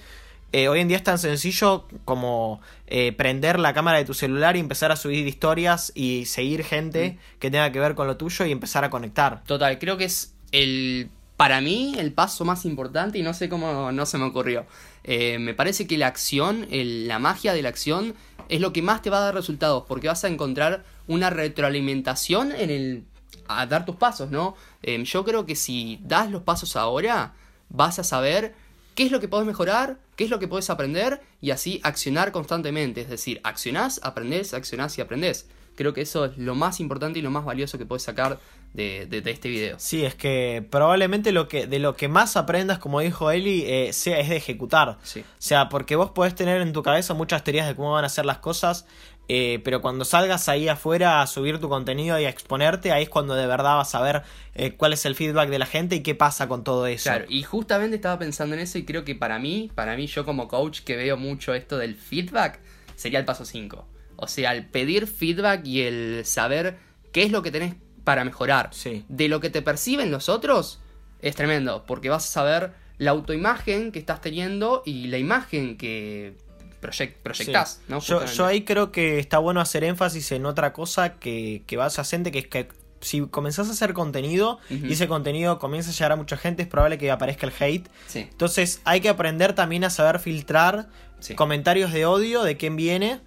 Eh, 0.52 0.68
hoy 0.68 0.80
en 0.80 0.88
día 0.88 0.98
es 0.98 1.02
tan 1.02 1.18
sencillo 1.18 1.88
como 2.04 2.60
eh, 2.86 3.12
prender 3.12 3.58
la 3.58 3.72
cámara 3.72 3.96
de 3.98 4.04
tu 4.04 4.12
celular 4.14 4.56
y 4.56 4.60
empezar 4.60 4.92
a 4.92 4.96
subir 4.96 5.26
historias 5.26 5.90
y 5.96 6.26
seguir 6.26 6.62
gente 6.64 7.18
que 7.40 7.50
tenga 7.50 7.72
que 7.72 7.80
ver 7.80 7.94
con 7.94 8.06
lo 8.06 8.16
tuyo 8.18 8.44
y 8.44 8.52
empezar 8.52 8.84
a 8.84 8.90
conectar. 8.90 9.42
Total, 9.46 9.78
creo 9.80 9.96
que 9.96 10.04
es 10.04 10.34
el, 10.52 11.08
para 11.36 11.60
mí, 11.62 11.94
el 11.98 12.12
paso 12.12 12.44
más 12.44 12.66
importante 12.66 13.18
y 13.18 13.22
no 13.22 13.32
sé 13.34 13.48
cómo 13.48 13.90
no 13.90 14.06
se 14.06 14.18
me 14.18 14.26
ocurrió. 14.26 14.66
Eh, 15.02 15.38
me 15.40 15.54
parece 15.54 15.86
que 15.88 15.98
la 15.98 16.06
acción, 16.08 16.68
el- 16.70 17.08
la 17.08 17.18
magia 17.18 17.52
de 17.54 17.62
la 17.62 17.70
acción, 17.70 18.14
es 18.48 18.60
lo 18.60 18.72
que 18.72 18.82
más 18.82 19.00
te 19.02 19.08
va 19.10 19.16
a 19.16 19.20
dar 19.22 19.34
resultados, 19.34 19.84
porque 19.88 20.06
vas 20.08 20.22
a 20.24 20.28
encontrar 20.28 20.84
una 21.06 21.30
retroalimentación 21.30 22.52
en 22.52 22.70
el 22.70 23.04
a 23.48 23.66
dar 23.66 23.84
tus 23.84 23.96
pasos, 23.96 24.30
¿no? 24.30 24.54
Eh, 24.82 25.02
yo 25.04 25.24
creo 25.24 25.44
que 25.44 25.54
si 25.56 25.98
das 26.02 26.30
los 26.30 26.42
pasos 26.42 26.76
ahora, 26.76 27.34
vas 27.68 27.98
a 27.98 28.04
saber 28.04 28.54
qué 28.94 29.04
es 29.04 29.12
lo 29.12 29.20
que 29.20 29.28
podés 29.28 29.46
mejorar, 29.46 29.98
qué 30.16 30.24
es 30.24 30.30
lo 30.30 30.38
que 30.38 30.48
podés 30.48 30.70
aprender 30.70 31.20
y 31.42 31.50
así 31.50 31.80
accionar 31.82 32.32
constantemente. 32.32 33.02
Es 33.02 33.10
decir, 33.10 33.40
accionás, 33.44 34.00
aprendés, 34.02 34.54
accionás 34.54 34.96
y 34.96 35.02
aprendés. 35.02 35.46
Creo 35.76 35.92
que 35.92 36.02
eso 36.02 36.24
es 36.26 36.38
lo 36.38 36.54
más 36.54 36.78
importante 36.80 37.18
y 37.18 37.22
lo 37.22 37.30
más 37.32 37.44
valioso 37.44 37.76
que 37.78 37.84
puedes 37.84 38.04
sacar 38.04 38.38
de, 38.72 39.06
de- 39.06 39.20
de 39.20 39.30
este 39.32 39.48
video. 39.48 39.76
Sí, 39.78 40.04
es 40.04 40.14
que 40.14 40.64
probablemente 40.70 41.32
lo 41.32 41.48
que, 41.48 41.66
de 41.66 41.80
lo 41.80 41.96
que 41.96 42.06
más 42.08 42.36
aprendas, 42.36 42.78
como 42.78 43.00
dijo 43.00 43.30
Eli, 43.32 43.64
eh, 43.66 43.92
sea, 43.92 44.20
es 44.20 44.28
de 44.28 44.36
ejecutar. 44.36 44.98
Sí. 45.02 45.20
O 45.20 45.24
sea, 45.38 45.68
porque 45.68 45.96
vos 45.96 46.12
podés 46.12 46.34
tener 46.36 46.60
en 46.62 46.72
tu 46.72 46.82
cabeza 46.84 47.12
muchas 47.14 47.42
teorías 47.44 47.66
de 47.66 47.74
cómo 47.74 47.92
van 47.92 48.04
a 48.04 48.08
ser 48.08 48.24
las 48.24 48.38
cosas, 48.38 48.86
eh, 49.28 49.60
pero 49.64 49.80
cuando 49.80 50.04
salgas 50.04 50.48
ahí 50.48 50.68
afuera 50.68 51.22
a 51.22 51.26
subir 51.26 51.58
tu 51.58 51.68
contenido 51.68 52.18
y 52.20 52.24
a 52.24 52.28
exponerte, 52.28 52.92
ahí 52.92 53.04
es 53.04 53.08
cuando 53.08 53.34
de 53.34 53.46
verdad 53.46 53.76
vas 53.76 53.94
a 53.94 54.02
ver 54.02 54.22
eh, 54.54 54.72
cuál 54.72 54.92
es 54.92 55.06
el 55.06 55.14
feedback 55.14 55.48
de 55.48 55.58
la 55.58 55.66
gente 55.66 55.96
y 55.96 56.02
qué 56.02 56.14
pasa 56.14 56.46
con 56.46 56.64
todo 56.64 56.86
eso. 56.86 57.04
Claro, 57.04 57.24
y 57.28 57.42
justamente 57.42 57.96
estaba 57.96 58.18
pensando 58.18 58.54
en 58.54 58.60
eso 58.60 58.78
y 58.78 58.84
creo 58.84 59.04
que 59.04 59.14
para 59.14 59.38
mí, 59.38 59.70
para 59.74 59.96
mí 59.96 60.06
yo 60.06 60.24
como 60.24 60.48
coach 60.48 60.80
que 60.80 60.96
veo 60.96 61.16
mucho 61.16 61.54
esto 61.54 61.78
del 61.78 61.94
feedback, 61.94 62.60
sería 62.96 63.18
el 63.18 63.24
paso 63.24 63.44
5. 63.44 63.86
O 64.16 64.28
sea, 64.28 64.52
el 64.52 64.66
pedir 64.66 65.06
feedback 65.06 65.66
y 65.66 65.82
el 65.82 66.24
saber 66.24 66.76
qué 67.12 67.22
es 67.22 67.32
lo 67.32 67.42
que 67.42 67.50
tenés 67.50 67.74
para 68.04 68.24
mejorar. 68.24 68.68
Sí. 68.72 69.04
De 69.08 69.28
lo 69.28 69.40
que 69.40 69.50
te 69.50 69.62
perciben 69.62 70.10
los 70.10 70.28
otros 70.28 70.80
es 71.20 71.34
tremendo, 71.34 71.84
porque 71.86 72.10
vas 72.10 72.26
a 72.26 72.28
saber 72.28 72.72
la 72.98 73.10
autoimagen 73.10 73.90
que 73.90 73.98
estás 73.98 74.20
teniendo 74.20 74.82
y 74.84 75.08
la 75.08 75.18
imagen 75.18 75.76
que 75.76 76.36
proyec- 76.84 77.14
proyectás, 77.22 77.80
Sí. 77.80 77.84
¿no? 77.88 78.00
Yo, 78.00 78.44
ahí 78.46 78.62
creo 78.62 78.92
que 78.92 79.18
está 79.18 79.38
bueno 79.38 79.60
hacer 79.60 79.82
énfasis 79.84 80.30
en 80.32 80.46
otra 80.46 80.72
cosa 80.72 81.14
que, 81.14 81.62
que 81.66 81.76
vas 81.76 81.98
hacer, 81.98 82.22
que 82.30 82.38
es 82.40 82.46
que 82.46 82.68
si 83.00 83.20
comenzás 83.26 83.68
a 83.68 83.72
hacer 83.72 83.92
contenido 83.92 84.58
y 84.70 84.92
ese 84.94 85.08
contenido 85.08 85.58
comienza 85.58 85.90
a 85.90 85.92
llegar 85.92 86.12
a 86.12 86.16
mucha 86.16 86.36
gente, 86.36 86.62
es 86.62 86.68
probable 86.68 86.96
que 86.96 87.10
aparezca 87.10 87.46
el 87.46 87.52
hate. 87.58 87.88
Sí, 88.06 88.20
Entonces 88.30 88.80
hay 88.84 89.00
que 89.00 89.08
aprender 89.10 89.52
también 89.54 89.84
a 89.84 89.90
saber 89.90 90.18
filtrar 90.20 90.88
sí. 91.20 91.34
comentarios 91.34 91.92
de 91.92 92.06
odio 92.06 92.42
de 92.44 92.56
quién 92.56 92.76
viene 92.76 93.20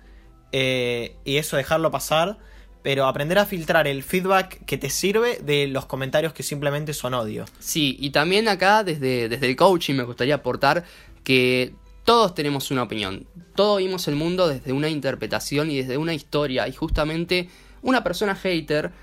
eh, 0.52 1.16
y 1.26 1.38
eso 1.38 1.58
dejarlo 1.58 1.92
pasar. 1.92 2.38
Pero 2.84 3.06
aprender 3.06 3.38
a 3.38 3.46
filtrar 3.46 3.86
el 3.86 4.02
feedback 4.02 4.64
que 4.66 4.78
te 4.78 4.90
sirve 4.90 5.40
de 5.44 5.68
los 5.68 5.86
comentarios 5.88 6.32
que 6.32 6.42
simplemente 6.42 6.94
son 6.94 7.14
odio. 7.16 7.44
Sí, 7.60 7.98
y 8.00 8.12
también 8.12 8.48
acá 8.48 8.84
desde, 8.84 9.28
desde 9.28 9.46
el 9.48 9.56
coaching 9.58 9.96
me 9.96 10.04
gustaría 10.04 10.36
aportar 10.36 10.86
que 11.26 11.74
todos 12.08 12.34
tenemos 12.34 12.72
una 12.72 12.84
opinión. 12.84 13.28
Todos 13.54 13.80
vimos 13.80 14.08
el 14.08 14.16
mundo 14.16 14.48
desde 14.48 14.72
una 14.72 14.88
interpretación 14.88 15.70
y 15.70 15.80
desde 15.80 15.98
una 15.98 16.14
historia. 16.14 16.66
Y 16.70 16.72
justamente 16.72 17.50
una 17.82 18.02
persona 18.02 18.34
hater 18.34 18.94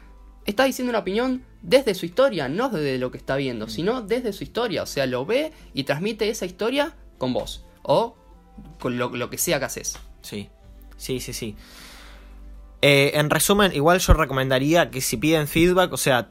está 0.46 0.64
diciendo 0.64 0.88
una 0.88 1.00
opinión 1.00 1.44
desde 1.60 1.94
su 1.94 2.06
historia, 2.06 2.48
no 2.48 2.70
desde 2.70 2.96
lo 2.96 3.10
que 3.10 3.18
está 3.18 3.36
viendo, 3.36 3.68
sino 3.68 4.00
desde 4.00 4.32
su 4.32 4.42
historia. 4.42 4.82
O 4.82 4.86
sea, 4.86 5.04
lo 5.04 5.26
ve 5.26 5.52
y 5.74 5.84
transmite 5.84 6.30
esa 6.30 6.46
historia 6.46 6.94
con 7.18 7.34
vos. 7.34 7.66
O 7.82 8.16
con 8.80 8.96
lo, 8.96 9.28
que 9.28 9.36
sea 9.36 9.58
que 9.58 9.66
haces. 9.66 9.98
Sí, 10.22 10.48
sí, 10.96 11.20
sí, 11.20 11.34
sí. 11.34 11.56
Eh, 12.80 13.12
en 13.16 13.28
resumen, 13.28 13.72
igual 13.74 13.98
yo 13.98 14.14
recomendaría 14.14 14.90
que 14.90 15.02
si 15.02 15.18
piden 15.18 15.46
feedback, 15.46 15.92
o 15.92 15.98
sea, 15.98 16.30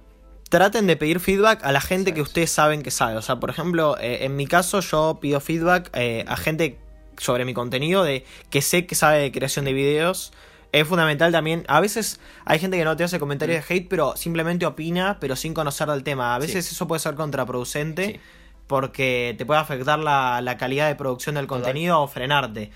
traten 0.54 0.86
de 0.86 0.96
pedir 0.96 1.20
feedback 1.20 1.64
a 1.66 1.72
la 1.72 1.82
gente 1.82 2.14
que 2.14 2.22
ustedes 2.22 2.52
saben 2.52 2.84
que 2.84 2.92
sabe. 2.92 3.16
O 3.18 3.24
sea, 3.24 3.38
por 3.40 3.50
ejemplo, 3.50 3.98
eh, 4.00 4.20
en 4.26 4.36
mi 4.36 4.46
caso 4.46 4.82
yo 4.82 5.18
pido 5.20 5.40
feedback 5.40 5.90
eh, 5.94 6.24
a 6.28 6.38
gente 6.38 6.78
sobre 7.18 7.44
mi 7.44 7.56
contenido 7.56 8.04
de 8.04 8.24
que 8.52 8.62
sé 8.62 8.86
que 8.86 8.94
sabe 8.94 9.18
de 9.18 9.32
creación 9.32 9.66
de 9.66 9.74
videos. 9.74 10.32
Es 10.72 10.88
fundamental 10.88 11.32
también. 11.32 11.64
A 11.68 11.80
veces 11.80 12.20
hay 12.46 12.60
gente 12.60 12.78
que 12.78 12.84
no 12.86 12.96
te 12.96 13.04
hace 13.04 13.18
comentarios 13.20 13.68
de 13.68 13.74
hate, 13.76 13.88
pero 13.90 14.16
simplemente 14.16 14.68
opina, 14.68 15.18
pero 15.20 15.36
sin 15.36 15.56
conocer 15.56 15.88
del 15.90 16.04
tema. 16.04 16.36
A 16.36 16.40
veces 16.40 16.72
eso 16.72 16.88
puede 16.88 17.00
ser 17.00 17.16
contraproducente 17.16 18.06
Sí. 18.06 18.20
porque 18.68 19.34
te 19.38 19.48
puede 19.48 19.60
afectar 19.60 19.98
la, 19.98 20.40
la 20.42 20.58
calidad 20.58 20.88
de 20.88 20.94
producción 20.96 21.34
del 21.36 21.48
Total. 21.48 21.62
contenido 21.64 22.00
o 22.00 22.08
frenarte. 22.08 22.70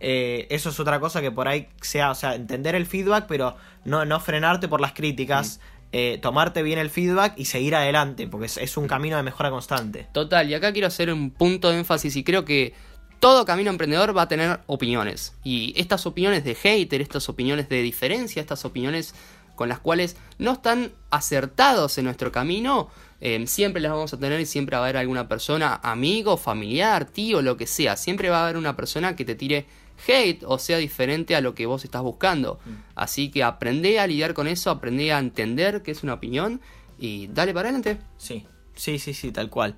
eh, 0.00 0.46
eso 0.50 0.70
es 0.70 0.80
otra 0.80 0.98
cosa 0.98 1.20
que 1.20 1.30
por 1.30 1.46
ahí 1.46 1.68
sea, 1.80 2.10
o 2.10 2.14
sea, 2.16 2.34
entender 2.34 2.74
el 2.74 2.86
feedback, 2.86 3.26
pero 3.28 3.54
no, 3.84 4.04
no 4.04 4.18
frenarte 4.18 4.66
por 4.66 4.80
las 4.80 4.92
críticas. 4.94 5.60
Eh, 5.92 6.18
tomarte 6.22 6.62
bien 6.62 6.78
el 6.78 6.88
feedback 6.88 7.34
y 7.36 7.46
seguir 7.46 7.74
adelante, 7.74 8.28
porque 8.28 8.46
es, 8.46 8.56
es 8.58 8.76
un 8.76 8.86
camino 8.86 9.16
de 9.16 9.24
mejora 9.24 9.50
constante. 9.50 10.06
Total, 10.12 10.48
y 10.48 10.54
acá 10.54 10.72
quiero 10.72 10.86
hacer 10.86 11.12
un 11.12 11.30
punto 11.30 11.70
de 11.70 11.78
énfasis 11.78 12.14
y 12.14 12.22
creo 12.22 12.44
que 12.44 12.74
todo 13.20 13.44
camino 13.44 13.70
emprendedor 13.70 14.16
va 14.16 14.22
a 14.22 14.28
tener 14.28 14.60
opiniones. 14.66 15.34
Y 15.44 15.74
estas 15.76 16.06
opiniones 16.06 16.42
de 16.42 16.54
hater, 16.54 17.00
estas 17.00 17.28
opiniones 17.28 17.68
de 17.68 17.82
diferencia, 17.82 18.40
estas 18.40 18.64
opiniones 18.64 19.14
con 19.54 19.68
las 19.68 19.78
cuales 19.78 20.16
no 20.38 20.52
están 20.52 20.92
acertados 21.10 21.98
en 21.98 22.06
nuestro 22.06 22.32
camino, 22.32 22.88
eh, 23.20 23.46
siempre 23.46 23.82
las 23.82 23.92
vamos 23.92 24.14
a 24.14 24.18
tener 24.18 24.40
y 24.40 24.46
siempre 24.46 24.76
va 24.76 24.84
a 24.84 24.84
haber 24.86 24.96
alguna 24.96 25.28
persona, 25.28 25.78
amigo, 25.82 26.38
familiar, 26.38 27.04
tío, 27.04 27.42
lo 27.42 27.58
que 27.58 27.66
sea. 27.66 27.96
Siempre 27.96 28.30
va 28.30 28.40
a 28.40 28.44
haber 28.44 28.56
una 28.56 28.74
persona 28.74 29.16
que 29.16 29.26
te 29.26 29.34
tire 29.34 29.66
hate 30.06 30.42
o 30.46 30.58
sea 30.58 30.78
diferente 30.78 31.36
a 31.36 31.40
lo 31.40 31.54
que 31.54 31.66
vos 31.66 31.84
estás 31.84 32.02
buscando. 32.02 32.58
Así 32.94 33.30
que 33.30 33.42
aprende 33.42 33.98
a 34.00 34.06
lidiar 34.06 34.34
con 34.34 34.46
eso, 34.46 34.70
aprende 34.70 35.12
a 35.12 35.18
entender 35.18 35.82
que 35.82 35.90
es 35.90 36.02
una 36.02 36.14
opinión 36.14 36.60
y 36.98 37.28
dale 37.28 37.54
para 37.54 37.68
adelante. 37.68 37.98
Sí, 38.18 38.46
sí, 38.74 38.98
sí, 38.98 39.14
sí, 39.14 39.32
tal 39.32 39.50
cual. 39.50 39.76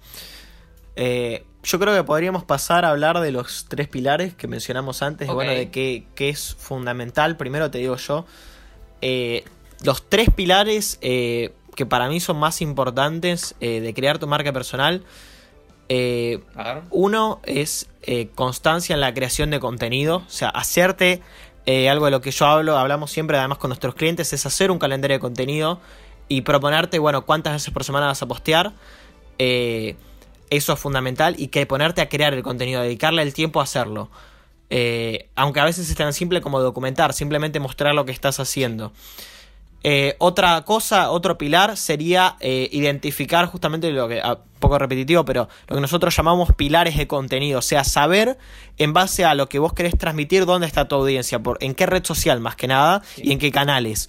Eh, 0.97 1.45
yo 1.63 1.79
creo 1.79 1.95
que 1.95 2.03
podríamos 2.05 2.45
pasar 2.45 2.85
a 2.85 2.91
hablar 2.91 3.21
de 3.21 3.31
los 3.33 3.67
tres 3.69 3.89
pilares 3.89 4.35
que 4.35 4.49
mencionamos 4.49 5.03
antes, 5.03 5.29
Ok. 5.29 5.35
bueno, 5.35 5.53
de 5.53 5.71
qué, 5.71 6.07
qué 6.15 6.29
es 6.29 6.55
fundamental. 6.59 7.37
Primero 7.37 7.71
te 7.71 7.79
digo 7.79 7.97
yo, 7.97 8.27
eh, 9.01 9.45
los 9.85 10.09
tres 10.09 10.29
pilares 10.35 10.99
eh, 11.01 11.55
que 11.77 11.87
para 11.87 12.09
mí 12.09 12.21
son 12.21 12.37
más 12.39 12.61
importantes 12.61 13.55
de 13.61 13.95
crear 13.95 14.19
tu 14.19 14.27
marca 14.27 14.53
personal. 14.53 15.03
Eh, 15.95 16.41
uno 16.89 17.43
es 17.45 17.87
eh, 18.01 18.29
constancia 18.35 18.95
en 18.95 19.01
la 19.03 19.13
creación 19.13 19.51
de 19.51 19.61
contenido, 19.61 20.23
o 20.27 20.31
sea, 20.31 20.49
hacerte 20.49 21.21
eh, 21.67 21.91
algo 21.91 22.07
de 22.07 22.11
lo 22.11 22.23
que 22.23 22.31
yo 22.31 22.47
hablo, 22.47 22.79
hablamos 22.79 23.11
siempre 23.11 23.37
además 23.37 23.59
con 23.59 23.69
nuestros 23.69 23.95
clientes, 23.95 24.33
es 24.33 24.47
hacer 24.47 24.71
un 24.71 24.79
calendario 24.79 25.19
de 25.19 25.21
contenido 25.21 25.83
y 26.29 26.41
proponerte, 26.41 26.99
bueno, 26.99 27.27
cuántas 27.27 27.53
veces 27.53 27.75
por 27.75 27.85
semana 27.85 28.07
vas 28.07 28.23
a 28.23 28.27
postear. 28.27 28.73
Eso 29.39 30.73
es 30.73 30.79
fundamental 30.79 31.35
y 31.37 31.49
que 31.49 31.67
ponerte 31.67 32.01
a 32.01 32.09
crear 32.09 32.33
el 32.33 32.43
contenido, 32.43 32.81
dedicarle 32.81 33.21
el 33.21 33.35
tiempo 33.35 33.61
a 33.61 33.65
hacerlo. 33.65 34.09
Aunque 35.35 35.61
a 35.61 35.65
veces 35.65 35.91
es 35.91 35.97
tan 35.97 36.15
simple 36.15 36.41
como 36.41 36.61
documentar, 36.61 37.13
simplemente 37.13 37.61
mostrar 37.61 37.95
lo 37.95 38.07
que 38.07 38.13
estás 38.13 38.41
haciendo. 38.41 38.93
Otra 40.19 40.63
cosa, 40.63 41.11
otro 41.11 41.37
pilar 41.37 41.77
sería 41.77 42.37
identificar 42.41 43.45
justamente 43.47 43.91
lo 43.91 44.09
que, 44.09 44.23
poco 44.63 44.79
repetitivo, 44.79 45.27
pero 45.27 45.51
lo 45.69 45.77
que 45.77 45.83
nosotros 45.83 46.17
llamamos 46.17 46.55
pilares 46.57 46.97
de 46.97 47.07
contenido, 47.07 47.59
o 47.59 47.63
sea, 47.63 47.85
saber 47.85 48.39
en 48.79 48.95
base 48.95 49.27
a 49.27 49.35
lo 49.35 49.51
que 49.51 49.59
vos 49.59 49.75
querés 49.75 49.99
transmitir 49.99 50.47
dónde 50.47 50.67
está 50.67 50.89
tu 50.89 50.95
audiencia, 50.95 51.41
por, 51.43 51.59
en 51.61 51.75
qué 51.75 51.85
red 51.85 52.03
social 52.03 52.41
más 52.41 52.57
que 52.57 52.69
nada 52.69 53.03
y 53.19 53.33
en 53.33 53.39
qué 53.39 53.53
canales. 53.53 54.09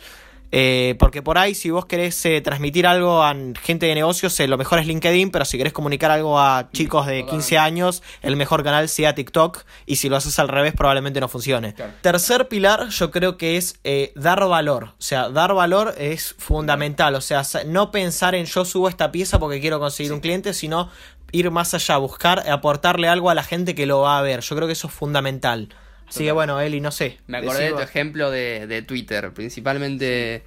Eh, 0.56 0.94
porque 1.00 1.24
por 1.24 1.40
ahí, 1.40 1.56
si 1.56 1.72
vos 1.72 1.88
querés 1.88 2.24
eh, 2.28 2.40
transmitir 2.40 2.86
algo 2.86 3.24
a 3.24 3.36
gente 3.60 3.88
de 3.88 3.96
negocios, 3.96 4.40
eh, 4.40 4.48
lo 4.48 4.56
mejor 4.56 4.78
es 4.78 4.86
LinkedIn, 4.86 5.32
pero 5.32 5.46
si 5.46 5.58
querés 5.58 5.74
comunicar 5.74 6.12
algo 6.12 6.40
a 6.40 6.70
chicos 6.72 7.08
de 7.08 7.26
15 7.26 7.58
años, 7.58 8.04
el 8.22 8.36
mejor 8.36 8.64
canal 8.64 8.88
sea 8.88 9.16
TikTok, 9.16 9.64
y 9.88 9.96
si 9.96 10.10
lo 10.10 10.16
haces 10.16 10.38
al 10.38 10.50
revés, 10.50 10.74
probablemente 10.74 11.20
no 11.20 11.28
funcione. 11.28 11.74
Claro. 11.74 11.94
Tercer 12.02 12.50
pilar, 12.50 12.90
yo 12.90 13.10
creo 13.10 13.36
que 13.36 13.58
es 13.58 13.80
eh, 13.84 14.12
dar 14.16 14.48
valor. 14.48 14.90
O 15.00 15.02
sea, 15.02 15.30
dar 15.30 15.56
valor 15.56 15.96
es 15.98 16.36
fundamental. 16.38 17.16
O 17.16 17.22
sea, 17.22 17.42
no 17.66 17.90
pensar 17.90 18.36
en 18.36 18.46
yo 18.46 18.64
subo 18.64 18.90
esta 18.90 19.12
pieza 19.12 19.40
porque 19.40 19.60
quiero 19.60 19.80
conseguir 19.80 20.14
un 20.14 20.20
cliente, 20.20 20.54
sino 20.54 20.92
ir 21.32 21.50
más 21.50 21.74
allá, 21.74 21.98
buscar 21.98 22.48
aportarle 22.48 23.08
algo 23.08 23.32
a 23.32 23.34
la 23.34 23.44
gente 23.44 23.74
que 23.74 23.88
lo 23.88 24.02
va 24.02 24.20
a 24.20 24.22
ver. 24.22 24.42
Yo 24.42 24.56
creo 24.56 24.68
que 24.68 24.74
eso 24.74 24.88
es 24.88 24.94
fundamental. 24.94 25.70
Así 26.08 26.24
que 26.26 26.32
bueno, 26.32 26.60
Eli, 26.62 26.80
no 26.80 26.92
sé. 26.92 27.18
Me 27.28 27.38
acordé 27.40 27.66
de 27.66 27.72
tu 27.72 27.80
ejemplo 27.80 28.30
de, 28.32 28.68
de 28.68 28.82
Twitter. 28.84 29.34
Principalmente, 29.34 30.44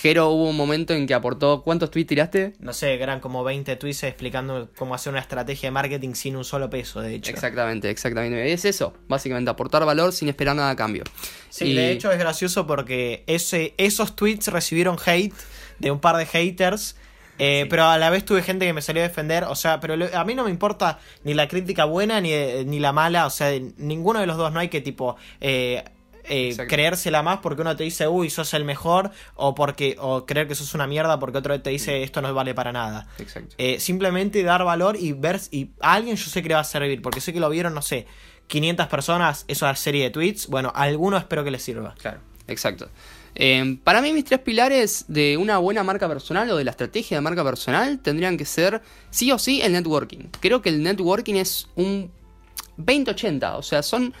Jero 0.00 0.28
hubo 0.30 0.48
un 0.48 0.56
momento 0.56 0.94
en 0.94 1.06
que 1.06 1.14
aportó. 1.14 1.62
¿Cuántos 1.62 1.90
tweets 1.90 2.08
tiraste? 2.08 2.54
No 2.58 2.72
sé, 2.72 2.94
eran 2.94 3.20
como 3.20 3.44
20 3.44 3.76
tweets 3.76 4.02
explicando 4.04 4.70
cómo 4.76 4.94
hacer 4.94 5.10
una 5.12 5.20
estrategia 5.20 5.68
de 5.68 5.72
marketing 5.72 6.14
sin 6.14 6.36
un 6.36 6.44
solo 6.44 6.70
peso, 6.70 7.00
de 7.00 7.14
hecho. 7.16 7.30
Exactamente, 7.30 7.90
exactamente. 7.90 8.52
Es 8.52 8.64
eso, 8.64 8.94
básicamente, 9.08 9.50
aportar 9.50 9.84
valor 9.84 10.12
sin 10.12 10.28
esperar 10.28 10.56
nada 10.56 10.70
a 10.70 10.76
cambio. 10.76 11.04
Sí, 11.50 11.66
Y- 11.66 11.74
de 11.74 11.92
hecho 11.92 12.10
es 12.12 12.18
gracioso 12.18 12.66
porque 12.66 13.24
ese, 13.26 13.74
esos 13.78 14.16
tweets 14.16 14.48
recibieron 14.48 14.96
hate 15.04 15.34
de 15.78 15.90
un 15.90 16.00
par 16.00 16.16
de 16.16 16.26
haters. 16.26 16.96
Eh, 17.40 17.66
Pero 17.68 17.84
a 17.84 17.98
la 17.98 18.10
vez 18.10 18.24
tuve 18.24 18.42
gente 18.42 18.66
que 18.66 18.72
me 18.72 18.82
salió 18.82 19.02
a 19.02 19.08
defender. 19.08 19.44
O 19.44 19.54
sea, 19.54 19.80
pero 19.80 19.94
a 20.14 20.24
mí 20.24 20.34
no 20.34 20.44
me 20.44 20.50
importa 20.50 20.98
ni 21.24 21.34
la 21.34 21.48
crítica 21.48 21.84
buena 21.84 22.20
ni, 22.20 22.30
ni 22.64 22.78
la 22.78 22.92
mala. 22.92 23.26
O 23.26 23.30
sea, 23.30 23.50
ninguno 23.76 24.20
de 24.20 24.26
los 24.26 24.36
dos 24.36 24.52
no 24.52 24.60
hay 24.60 24.68
que 24.68 24.80
tipo. 24.80 25.16
eh, 25.40 25.82
eh, 26.24 26.56
creérsela 26.68 27.22
más 27.22 27.40
porque 27.40 27.62
uno 27.62 27.74
te 27.76 27.84
dice, 27.84 28.06
uy, 28.06 28.30
sos 28.30 28.54
el 28.54 28.64
mejor, 28.64 29.10
o 29.34 29.54
porque 29.54 29.96
o 29.98 30.26
creer 30.26 30.46
que 30.46 30.54
sos 30.54 30.74
una 30.74 30.86
mierda 30.86 31.18
porque 31.18 31.38
otro 31.38 31.60
te 31.60 31.70
dice, 31.70 32.02
esto 32.02 32.22
no 32.22 32.32
vale 32.32 32.54
para 32.54 32.72
nada. 32.72 33.08
Exacto. 33.18 33.54
Eh, 33.58 33.80
simplemente 33.80 34.42
dar 34.42 34.64
valor 34.64 34.96
y 34.96 35.12
ver 35.12 35.40
y 35.50 35.70
a 35.80 35.94
alguien 35.94 36.16
yo 36.16 36.30
sé 36.30 36.42
que 36.42 36.48
le 36.48 36.54
va 36.54 36.60
a 36.60 36.64
servir, 36.64 37.02
porque 37.02 37.20
sé 37.20 37.32
que 37.32 37.40
lo 37.40 37.50
vieron, 37.50 37.74
no 37.74 37.82
sé, 37.82 38.06
500 38.46 38.86
personas, 38.88 39.44
esa 39.48 39.74
serie 39.74 40.04
de 40.04 40.10
tweets, 40.10 40.46
bueno, 40.48 40.72
a 40.74 40.82
alguno 40.82 41.16
espero 41.16 41.42
que 41.44 41.50
les 41.50 41.62
sirva. 41.62 41.94
Claro, 41.98 42.20
exacto. 42.46 42.88
Eh, 43.34 43.78
para 43.84 44.02
mí 44.02 44.12
mis 44.12 44.24
tres 44.24 44.40
pilares 44.40 45.04
de 45.08 45.36
una 45.36 45.58
buena 45.58 45.82
marca 45.82 46.08
personal 46.08 46.50
o 46.50 46.56
de 46.56 46.64
la 46.64 46.72
estrategia 46.72 47.16
de 47.16 47.20
marca 47.20 47.44
personal 47.44 47.98
tendrían 48.00 48.36
que 48.36 48.44
ser 48.44 48.82
sí 49.10 49.30
o 49.32 49.38
sí 49.38 49.62
el 49.62 49.72
networking. 49.72 50.28
Creo 50.40 50.62
que 50.62 50.68
el 50.70 50.82
networking 50.82 51.34
es 51.34 51.68
un 51.76 52.10
20-80, 52.78 53.56
o 53.56 53.62
sea, 53.62 53.82
son 53.82 54.14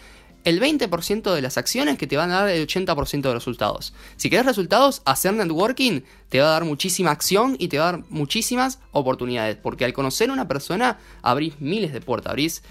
el 0.44 0.60
20% 0.60 1.34
de 1.34 1.42
las 1.42 1.58
acciones 1.58 1.98
que 1.98 2.06
te 2.06 2.16
van 2.16 2.30
a 2.30 2.40
dar 2.40 2.48
el 2.48 2.66
80% 2.66 3.20
de 3.20 3.34
resultados. 3.34 3.92
Si 4.16 4.30
querés 4.30 4.46
resultados, 4.46 5.02
hacer 5.04 5.34
networking 5.34 6.00
te 6.28 6.40
va 6.40 6.48
a 6.48 6.52
dar 6.52 6.64
muchísima 6.64 7.10
acción 7.10 7.56
y 7.58 7.68
te 7.68 7.78
va 7.78 7.88
a 7.88 7.92
dar 7.92 8.04
muchísimas 8.08 8.78
oportunidades, 8.92 9.56
porque 9.56 9.84
al 9.84 9.92
conocer 9.92 10.30
a 10.30 10.32
una 10.32 10.48
persona 10.48 10.98
abrís 11.22 11.60
miles 11.60 11.92
de 11.92 12.00
puertas, 12.00 12.30
abrís 12.30 12.62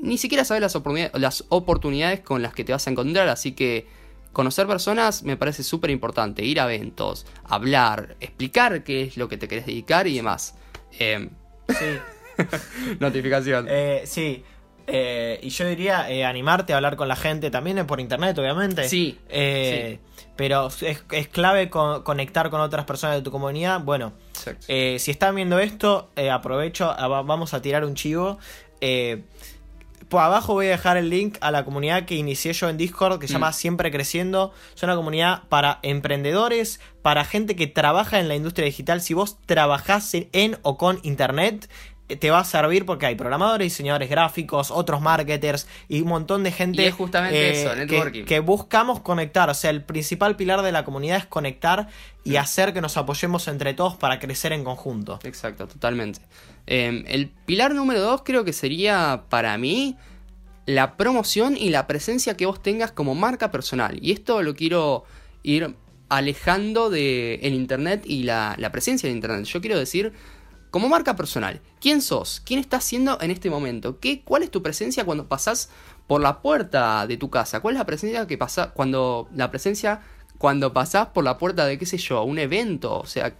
ni 0.00 0.18
siquiera 0.18 0.44
sabes 0.44 0.62
las 1.14 1.44
oportunidades 1.48 2.20
con 2.20 2.42
las 2.42 2.54
que 2.54 2.64
te 2.64 2.72
vas 2.72 2.86
a 2.86 2.90
encontrar, 2.90 3.28
así 3.28 3.52
que 3.52 3.86
conocer 4.32 4.66
personas 4.66 5.22
me 5.22 5.36
parece 5.36 5.62
súper 5.62 5.90
importante, 5.90 6.44
ir 6.44 6.60
a 6.60 6.72
eventos, 6.72 7.26
hablar, 7.44 8.16
explicar 8.20 8.82
qué 8.84 9.02
es 9.02 9.16
lo 9.16 9.28
que 9.28 9.36
te 9.36 9.48
querés 9.48 9.66
dedicar 9.66 10.06
y 10.06 10.16
demás. 10.16 10.54
Eh, 10.98 11.28
Sí, 11.68 11.98
notificación. 13.00 13.66
eh, 13.68 14.02
sí. 14.04 14.44
Eh, 14.88 15.38
y 15.42 15.48
yo 15.50 15.66
diría 15.68 16.10
eh, 16.10 16.24
animarte 16.24 16.72
a 16.72 16.76
hablar 16.76 16.96
con 16.96 17.06
la 17.06 17.14
gente 17.14 17.50
también 17.50 17.86
por 17.86 18.00
internet, 18.00 18.36
obviamente. 18.38 18.88
Sí, 18.88 19.16
Eh, 19.28 20.00
Pero 20.36 20.66
es, 20.66 21.04
es 21.12 21.28
clave 21.28 21.70
co- 21.70 22.02
conectar 22.02 22.50
con 22.50 22.60
otras 22.60 22.84
personas 22.84 23.16
de 23.16 23.22
tu 23.22 23.30
comunidad. 23.30 23.80
Bueno, 23.80 24.12
si 24.66 25.10
están 25.10 25.36
viendo 25.36 25.58
esto, 25.60 26.10
aprovecho, 26.32 26.86
va- 26.86 27.22
vamos 27.22 27.54
a 27.54 27.62
tirar 27.62 27.84
un 27.84 27.94
chivo. 27.94 28.38
Eh, 28.80 29.22
por 30.12 30.20
abajo 30.20 30.52
voy 30.52 30.66
a 30.66 30.72
dejar 30.72 30.98
el 30.98 31.08
link 31.08 31.38
a 31.40 31.50
la 31.50 31.64
comunidad 31.64 32.04
que 32.04 32.14
inicié 32.16 32.52
yo 32.52 32.68
en 32.68 32.76
Discord, 32.76 33.18
que 33.18 33.26
se 33.26 33.32
Mm. 33.32 33.36
llama 33.36 33.52
Siempre 33.54 33.90
Creciendo. 33.90 34.52
Es 34.76 34.82
una 34.82 34.94
comunidad 34.94 35.44
para 35.48 35.78
emprendedores, 35.82 36.80
para 37.00 37.24
gente 37.24 37.56
que 37.56 37.66
trabaja 37.66 38.20
en 38.20 38.28
la 38.28 38.34
industria 38.36 38.66
digital. 38.66 39.00
Si 39.00 39.14
vos 39.14 39.38
trabajás 39.46 40.12
en, 40.12 40.28
en 40.32 40.58
o 40.60 40.76
con 40.76 41.00
Internet, 41.02 41.70
te 42.16 42.30
va 42.30 42.40
a 42.40 42.44
servir 42.44 42.84
porque 42.86 43.06
hay 43.06 43.14
programadores, 43.14 43.64
diseñadores 43.66 44.08
gráficos, 44.10 44.70
otros 44.70 45.00
marketers 45.00 45.66
y 45.88 46.00
un 46.02 46.08
montón 46.08 46.42
de 46.44 46.52
gente 46.52 46.82
Y 46.82 46.86
es 46.86 46.94
justamente 46.94 47.62
eso, 47.62 47.70
que- 47.70 47.76
networking. 47.76 48.24
que 48.24 48.40
buscamos 48.40 49.00
conectar. 49.00 49.48
O 49.50 49.54
sea, 49.54 49.70
el 49.70 49.82
principal 49.82 50.36
pilar 50.36 50.62
de 50.62 50.72
la 50.72 50.84
comunidad 50.84 51.18
es 51.18 51.26
conectar 51.26 51.88
y 52.24 52.36
hacer 52.36 52.72
que 52.72 52.80
nos 52.80 52.96
apoyemos 52.96 53.48
entre 53.48 53.74
todos 53.74 53.96
para 53.96 54.18
crecer 54.18 54.52
en 54.52 54.64
conjunto. 54.64 55.18
Exacto, 55.24 55.66
totalmente. 55.66 56.20
Eh, 56.66 57.04
el 57.08 57.28
pilar 57.46 57.74
número 57.74 58.00
dos 58.00 58.22
creo 58.24 58.44
que 58.44 58.52
sería 58.52 59.24
para 59.28 59.56
mí 59.58 59.96
la 60.66 60.96
promoción 60.96 61.56
y 61.56 61.70
la 61.70 61.86
presencia 61.88 62.36
que 62.36 62.46
vos 62.46 62.62
tengas 62.62 62.92
como 62.92 63.14
marca 63.16 63.50
personal. 63.50 63.98
Y 64.00 64.12
esto 64.12 64.42
lo 64.42 64.54
quiero 64.54 65.04
ir 65.42 65.74
alejando 66.08 66.90
de 66.90 67.36
el 67.42 67.54
internet 67.54 68.02
y 68.06 68.22
la, 68.24 68.54
la 68.58 68.70
presencia 68.70 69.08
del 69.08 69.16
internet. 69.16 69.44
Yo 69.46 69.60
quiero 69.60 69.78
decir, 69.78 70.12
como 70.72 70.88
marca 70.88 71.14
personal, 71.14 71.60
¿quién 71.82 72.00
sos? 72.00 72.40
¿Quién 72.46 72.58
estás 72.58 72.82
siendo 72.82 73.20
en 73.20 73.30
este 73.30 73.50
momento? 73.50 74.00
¿Qué, 74.00 74.22
¿Cuál 74.22 74.42
es 74.42 74.50
tu 74.50 74.62
presencia 74.62 75.04
cuando 75.04 75.28
pasás 75.28 75.68
por 76.06 76.22
la 76.22 76.40
puerta 76.40 77.06
de 77.06 77.18
tu 77.18 77.28
casa? 77.28 77.60
¿Cuál 77.60 77.74
es 77.74 77.78
la 77.78 77.84
presencia 77.84 78.26
que 78.26 78.38
pasa 78.38 78.70
cuando 78.70 79.28
la 79.34 79.50
presencia 79.50 80.00
cuando 80.38 80.72
pasás 80.72 81.08
por 81.08 81.24
la 81.24 81.36
puerta 81.36 81.66
de 81.66 81.76
qué 81.78 81.84
sé 81.84 81.98
yo, 81.98 82.22
un 82.22 82.38
evento? 82.38 82.98
O 82.98 83.06
sea, 83.06 83.36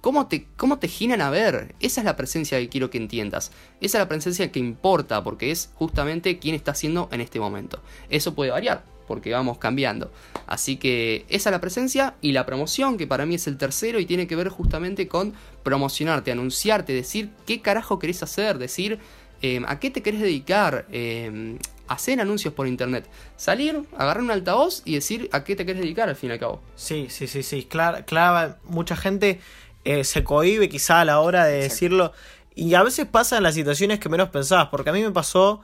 ¿Cómo 0.00 0.26
te, 0.26 0.46
¿Cómo 0.56 0.78
te 0.78 0.88
giran 0.88 1.20
a 1.20 1.30
ver? 1.30 1.76
Esa 1.78 2.00
es 2.00 2.04
la 2.04 2.16
presencia 2.16 2.58
que 2.58 2.68
quiero 2.68 2.90
que 2.90 2.98
entiendas. 2.98 3.52
Esa 3.80 3.98
es 3.98 4.02
la 4.02 4.08
presencia 4.08 4.50
que 4.50 4.58
importa, 4.58 5.22
porque 5.22 5.52
es 5.52 5.70
justamente 5.74 6.40
quién 6.40 6.56
está 6.56 6.72
haciendo 6.72 7.08
en 7.12 7.20
este 7.20 7.38
momento. 7.38 7.80
Eso 8.08 8.34
puede 8.34 8.50
variar, 8.50 8.84
porque 9.06 9.32
vamos 9.32 9.58
cambiando. 9.58 10.10
Así 10.46 10.76
que 10.76 11.24
esa 11.28 11.50
es 11.50 11.52
la 11.52 11.60
presencia 11.60 12.14
y 12.20 12.32
la 12.32 12.46
promoción, 12.46 12.96
que 12.96 13.06
para 13.06 13.26
mí 13.26 13.34
es 13.34 13.46
el 13.46 13.58
tercero 13.58 13.98
y 14.00 14.06
tiene 14.06 14.26
que 14.26 14.36
ver 14.36 14.48
justamente 14.48 15.08
con 15.08 15.34
promocionarte, 15.62 16.32
anunciarte, 16.32 16.92
decir 16.92 17.30
qué 17.46 17.60
carajo 17.60 17.98
querés 17.98 18.22
hacer, 18.22 18.58
decir 18.58 18.98
eh, 19.42 19.60
a 19.66 19.80
qué 19.80 19.90
te 19.90 20.02
querés 20.02 20.20
dedicar, 20.20 20.86
eh, 20.92 21.58
hacer 21.88 22.20
anuncios 22.20 22.54
por 22.54 22.66
internet. 22.66 23.08
Salir, 23.36 23.82
agarrar 23.96 24.22
un 24.22 24.30
altavoz 24.30 24.82
y 24.84 24.94
decir 24.94 25.28
a 25.32 25.44
qué 25.44 25.56
te 25.56 25.64
quieres 25.64 25.82
dedicar 25.82 26.08
al 26.08 26.16
fin 26.16 26.30
y 26.30 26.32
al 26.34 26.38
cabo. 26.38 26.60
Sí, 26.76 27.06
sí, 27.10 27.26
sí, 27.26 27.42
sí. 27.42 27.64
Claro, 27.64 28.04
claro 28.06 28.56
mucha 28.64 28.96
gente 28.96 29.40
eh, 29.84 30.04
se 30.04 30.24
cohibe 30.24 30.68
quizá 30.68 31.00
a 31.00 31.04
la 31.04 31.20
hora 31.20 31.44
de 31.44 31.62
decirlo. 31.62 32.12
Y 32.54 32.74
a 32.74 32.82
veces 32.82 33.06
pasa 33.06 33.36
en 33.36 33.42
las 33.42 33.54
situaciones 33.54 33.98
que 33.98 34.08
menos 34.08 34.28
pensabas. 34.30 34.68
Porque 34.68 34.90
a 34.90 34.92
mí 34.92 35.02
me 35.02 35.10
pasó 35.10 35.60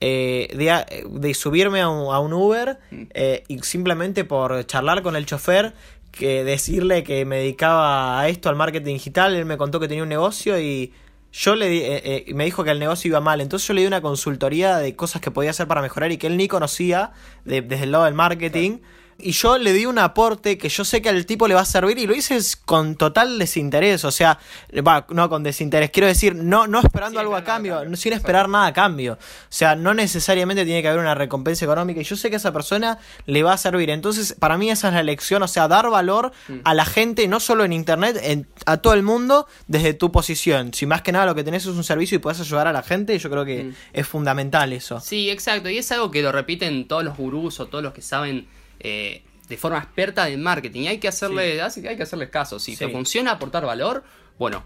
eh, 0.00 0.84
de, 1.08 1.34
subirme 1.34 1.80
a 1.80 1.88
un, 1.88 2.32
Uber 2.32 2.78
mm. 2.90 3.02
eh, 3.14 3.44
y 3.48 3.58
simplemente 3.60 4.24
por 4.24 4.66
charlar 4.66 5.02
con 5.02 5.16
el 5.16 5.26
chofer 5.26 5.74
que 6.12 6.44
decirle 6.44 7.04
que 7.04 7.24
me 7.24 7.36
dedicaba 7.38 8.20
a 8.20 8.28
esto, 8.28 8.48
al 8.48 8.56
marketing 8.56 8.94
digital, 8.94 9.34
él 9.34 9.44
me 9.44 9.56
contó 9.56 9.80
que 9.80 9.88
tenía 9.88 10.02
un 10.02 10.08
negocio 10.08 10.58
y 10.58 10.92
yo 11.32 11.54
le 11.54 11.68
di, 11.68 11.78
eh, 11.80 12.24
eh, 12.28 12.34
me 12.34 12.46
dijo 12.46 12.64
que 12.64 12.70
el 12.70 12.78
negocio 12.78 13.08
iba 13.08 13.20
mal, 13.20 13.40
entonces 13.40 13.68
yo 13.68 13.74
le 13.74 13.82
di 13.82 13.86
una 13.86 14.00
consultoría 14.00 14.78
de 14.78 14.96
cosas 14.96 15.20
que 15.20 15.30
podía 15.30 15.50
hacer 15.50 15.66
para 15.66 15.82
mejorar 15.82 16.10
y 16.10 16.16
que 16.16 16.26
él 16.26 16.38
ni 16.38 16.48
conocía 16.48 17.12
desde 17.44 17.82
el 17.82 17.92
lado 17.92 18.04
del 18.04 18.14
marketing 18.14 18.78
y 19.18 19.32
yo 19.32 19.58
le 19.58 19.72
di 19.72 19.86
un 19.86 19.98
aporte 19.98 20.58
que 20.58 20.68
yo 20.68 20.84
sé 20.84 21.00
que 21.00 21.08
al 21.08 21.24
tipo 21.26 21.48
le 21.48 21.54
va 21.54 21.62
a 21.62 21.66
servir 21.66 21.98
y 21.98 22.06
lo 22.06 22.14
hice 22.14 22.38
con 22.64 22.96
total 22.96 23.38
desinterés, 23.38 24.04
o 24.04 24.10
sea, 24.10 24.38
va, 24.86 25.06
no 25.10 25.28
con 25.28 25.42
desinterés, 25.42 25.90
quiero 25.90 26.06
decir, 26.06 26.34
no, 26.34 26.66
no 26.66 26.80
esperando 26.80 27.20
algo 27.20 27.34
a 27.34 27.44
cambio, 27.44 27.82
sin 27.96 28.12
esperar 28.12 28.48
nada 28.48 28.66
a 28.66 28.72
cambio. 28.72 29.14
O 29.14 29.18
sea, 29.48 29.74
no 29.74 29.94
necesariamente 29.94 30.64
tiene 30.64 30.82
que 30.82 30.88
haber 30.88 31.00
una 31.00 31.14
recompensa 31.14 31.64
económica 31.64 32.00
y 32.00 32.04
yo 32.04 32.16
sé 32.16 32.28
que 32.28 32.36
a 32.36 32.38
esa 32.38 32.52
persona 32.52 32.98
le 33.26 33.42
va 33.42 33.54
a 33.54 33.58
servir. 33.58 33.90
Entonces, 33.90 34.36
para 34.38 34.58
mí 34.58 34.70
esa 34.70 34.88
es 34.88 34.94
la 34.94 35.02
lección, 35.02 35.42
o 35.42 35.48
sea, 35.48 35.68
dar 35.68 35.88
valor 35.88 36.32
mm. 36.48 36.58
a 36.64 36.74
la 36.74 36.84
gente, 36.84 37.26
no 37.28 37.40
solo 37.40 37.64
en 37.64 37.72
internet, 37.72 38.18
en, 38.22 38.46
a 38.66 38.76
todo 38.78 38.94
el 38.94 39.02
mundo 39.02 39.46
desde 39.66 39.94
tu 39.94 40.12
posición. 40.12 40.74
Si 40.74 40.86
más 40.86 41.02
que 41.02 41.12
nada 41.12 41.26
lo 41.26 41.34
que 41.34 41.44
tenés 41.44 41.64
es 41.64 41.74
un 41.74 41.84
servicio 41.84 42.16
y 42.16 42.18
puedes 42.18 42.40
ayudar 42.40 42.66
a 42.66 42.72
la 42.72 42.82
gente, 42.82 43.18
yo 43.18 43.30
creo 43.30 43.44
que 43.44 43.64
mm. 43.64 43.74
es 43.94 44.06
fundamental 44.06 44.72
eso. 44.72 45.00
Sí, 45.00 45.30
exacto, 45.30 45.70
y 45.70 45.78
es 45.78 45.90
algo 45.92 46.10
que 46.10 46.22
lo 46.22 46.32
repiten 46.32 46.86
todos 46.86 47.04
los 47.04 47.16
gurús 47.16 47.60
o 47.60 47.66
todos 47.66 47.82
los 47.82 47.92
que 47.92 48.02
saben 48.02 48.46
eh, 48.80 49.22
de 49.48 49.56
forma 49.56 49.78
experta 49.78 50.26
de 50.26 50.36
marketing. 50.36 50.82
Y 50.82 50.88
hay 50.88 50.98
que 50.98 51.08
hacerle, 51.08 51.60
hay 51.60 51.96
que 51.96 52.02
hacerles 52.02 52.30
caso. 52.30 52.58
Si 52.58 52.76
te 52.76 52.88
funciona 52.88 53.32
aportar 53.32 53.64
valor, 53.64 54.04
bueno, 54.38 54.64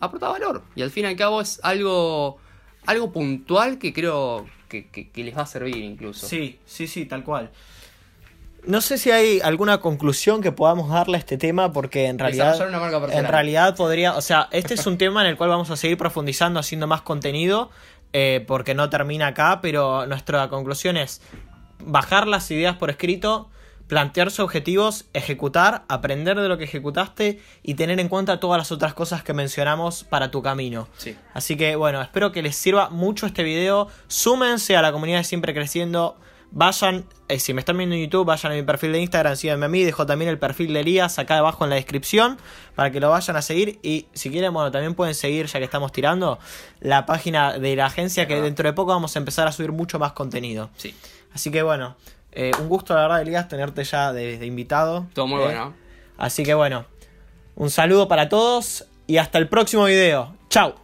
aporta 0.00 0.28
valor. 0.28 0.62
Y 0.74 0.82
al 0.82 0.90
fin 0.90 1.04
y 1.04 1.08
al 1.08 1.16
cabo 1.16 1.40
es 1.40 1.60
algo, 1.62 2.38
algo 2.86 3.12
puntual 3.12 3.78
que 3.78 3.92
creo 3.92 4.46
que, 4.68 5.10
les 5.14 5.36
va 5.36 5.42
a 5.42 5.46
servir 5.46 5.76
incluso. 5.76 6.26
Sí, 6.26 6.58
sí, 6.64 6.86
sí, 6.86 7.06
tal 7.06 7.24
cual. 7.24 7.50
No 8.64 8.80
sé 8.80 8.96
si 8.96 9.10
hay 9.10 9.40
alguna 9.40 9.78
conclusión 9.78 10.40
que 10.40 10.52
podamos 10.52 10.88
darle 10.88 11.16
a 11.16 11.18
este 11.18 11.36
tema, 11.36 11.72
porque 11.72 12.06
en 12.06 12.18
realidad, 12.18 12.56
en 13.12 13.26
realidad 13.26 13.74
podría, 13.74 14.14
o 14.14 14.20
sea, 14.20 14.48
este 14.52 14.74
es 14.74 14.86
un 14.86 14.98
tema 14.98 15.22
en 15.22 15.30
el 15.30 15.36
cual 15.36 15.50
vamos 15.50 15.70
a 15.70 15.76
seguir 15.76 15.98
profundizando, 15.98 16.60
haciendo 16.60 16.86
más 16.86 17.02
contenido, 17.02 17.70
eh, 18.12 18.44
porque 18.46 18.74
no 18.74 18.88
termina 18.88 19.28
acá, 19.28 19.60
pero 19.60 20.06
nuestra 20.06 20.48
conclusión 20.48 20.96
es 20.96 21.22
bajar 21.84 22.26
las 22.26 22.50
ideas 22.50 22.76
por 22.76 22.90
escrito, 22.90 23.50
plantearse 23.92 24.40
objetivos, 24.40 25.04
ejecutar, 25.12 25.84
aprender 25.88 26.40
de 26.40 26.48
lo 26.48 26.56
que 26.56 26.64
ejecutaste 26.64 27.40
y 27.62 27.74
tener 27.74 28.00
en 28.00 28.08
cuenta 28.08 28.40
todas 28.40 28.56
las 28.56 28.72
otras 28.72 28.94
cosas 28.94 29.22
que 29.22 29.34
mencionamos 29.34 30.04
para 30.04 30.30
tu 30.30 30.40
camino. 30.42 30.88
Así 31.34 31.56
que 31.56 31.76
bueno, 31.76 32.00
espero 32.00 32.32
que 32.32 32.42
les 32.42 32.56
sirva 32.56 32.88
mucho 32.88 33.26
este 33.26 33.42
video. 33.42 33.88
Súmense 34.08 34.76
a 34.76 34.82
la 34.82 34.92
comunidad 34.92 35.18
de 35.18 35.24
Siempre 35.24 35.52
Creciendo. 35.52 36.16
Vayan, 36.54 37.06
eh, 37.28 37.38
si 37.38 37.54
me 37.54 37.60
están 37.60 37.78
viendo 37.78 37.94
en 37.94 38.02
YouTube, 38.02 38.26
vayan 38.26 38.52
a 38.52 38.54
mi 38.54 38.62
perfil 38.62 38.92
de 38.92 39.00
Instagram, 39.00 39.36
síganme 39.36 39.66
a 39.66 39.68
mí, 39.70 39.84
dejo 39.84 40.04
también 40.04 40.30
el 40.30 40.38
perfil 40.38 40.74
de 40.74 40.80
Elías 40.80 41.18
acá 41.18 41.38
abajo 41.38 41.64
en 41.64 41.70
la 41.70 41.76
descripción 41.76 42.36
para 42.74 42.90
que 42.90 43.00
lo 43.00 43.08
vayan 43.08 43.36
a 43.36 43.42
seguir. 43.42 43.78
Y 43.82 44.06
si 44.12 44.30
quieren, 44.30 44.52
bueno, 44.52 44.70
también 44.70 44.94
pueden 44.94 45.14
seguir, 45.14 45.46
ya 45.46 45.58
que 45.58 45.64
estamos 45.64 45.92
tirando, 45.92 46.38
la 46.80 47.06
página 47.06 47.58
de 47.58 47.76
la 47.76 47.86
agencia 47.86 48.26
que 48.26 48.40
dentro 48.40 48.68
de 48.68 48.74
poco 48.74 48.92
vamos 48.92 49.16
a 49.16 49.18
empezar 49.18 49.48
a 49.48 49.52
subir 49.52 49.72
mucho 49.72 49.98
más 49.98 50.12
contenido. 50.12 50.70
Sí. 50.76 50.94
Así 51.34 51.50
que 51.50 51.62
bueno, 51.62 51.96
eh, 52.32 52.52
un 52.60 52.68
gusto 52.68 52.94
la 52.94 53.02
verdad, 53.02 53.22
Elías, 53.22 53.48
tenerte 53.48 53.84
ya 53.84 54.12
de, 54.12 54.44
invitado. 54.44 55.06
Todo 55.14 55.26
muy 55.26 55.40
eh, 55.40 55.44
bueno. 55.44 55.74
Así 56.18 56.42
que 56.42 56.54
bueno, 56.54 56.86
un 57.56 57.70
saludo 57.70 58.08
para 58.08 58.28
todos 58.28 58.86
y 59.06 59.18
hasta 59.18 59.38
el 59.38 59.48
próximo 59.48 59.84
video. 59.84 60.34
Chao. 60.48 60.81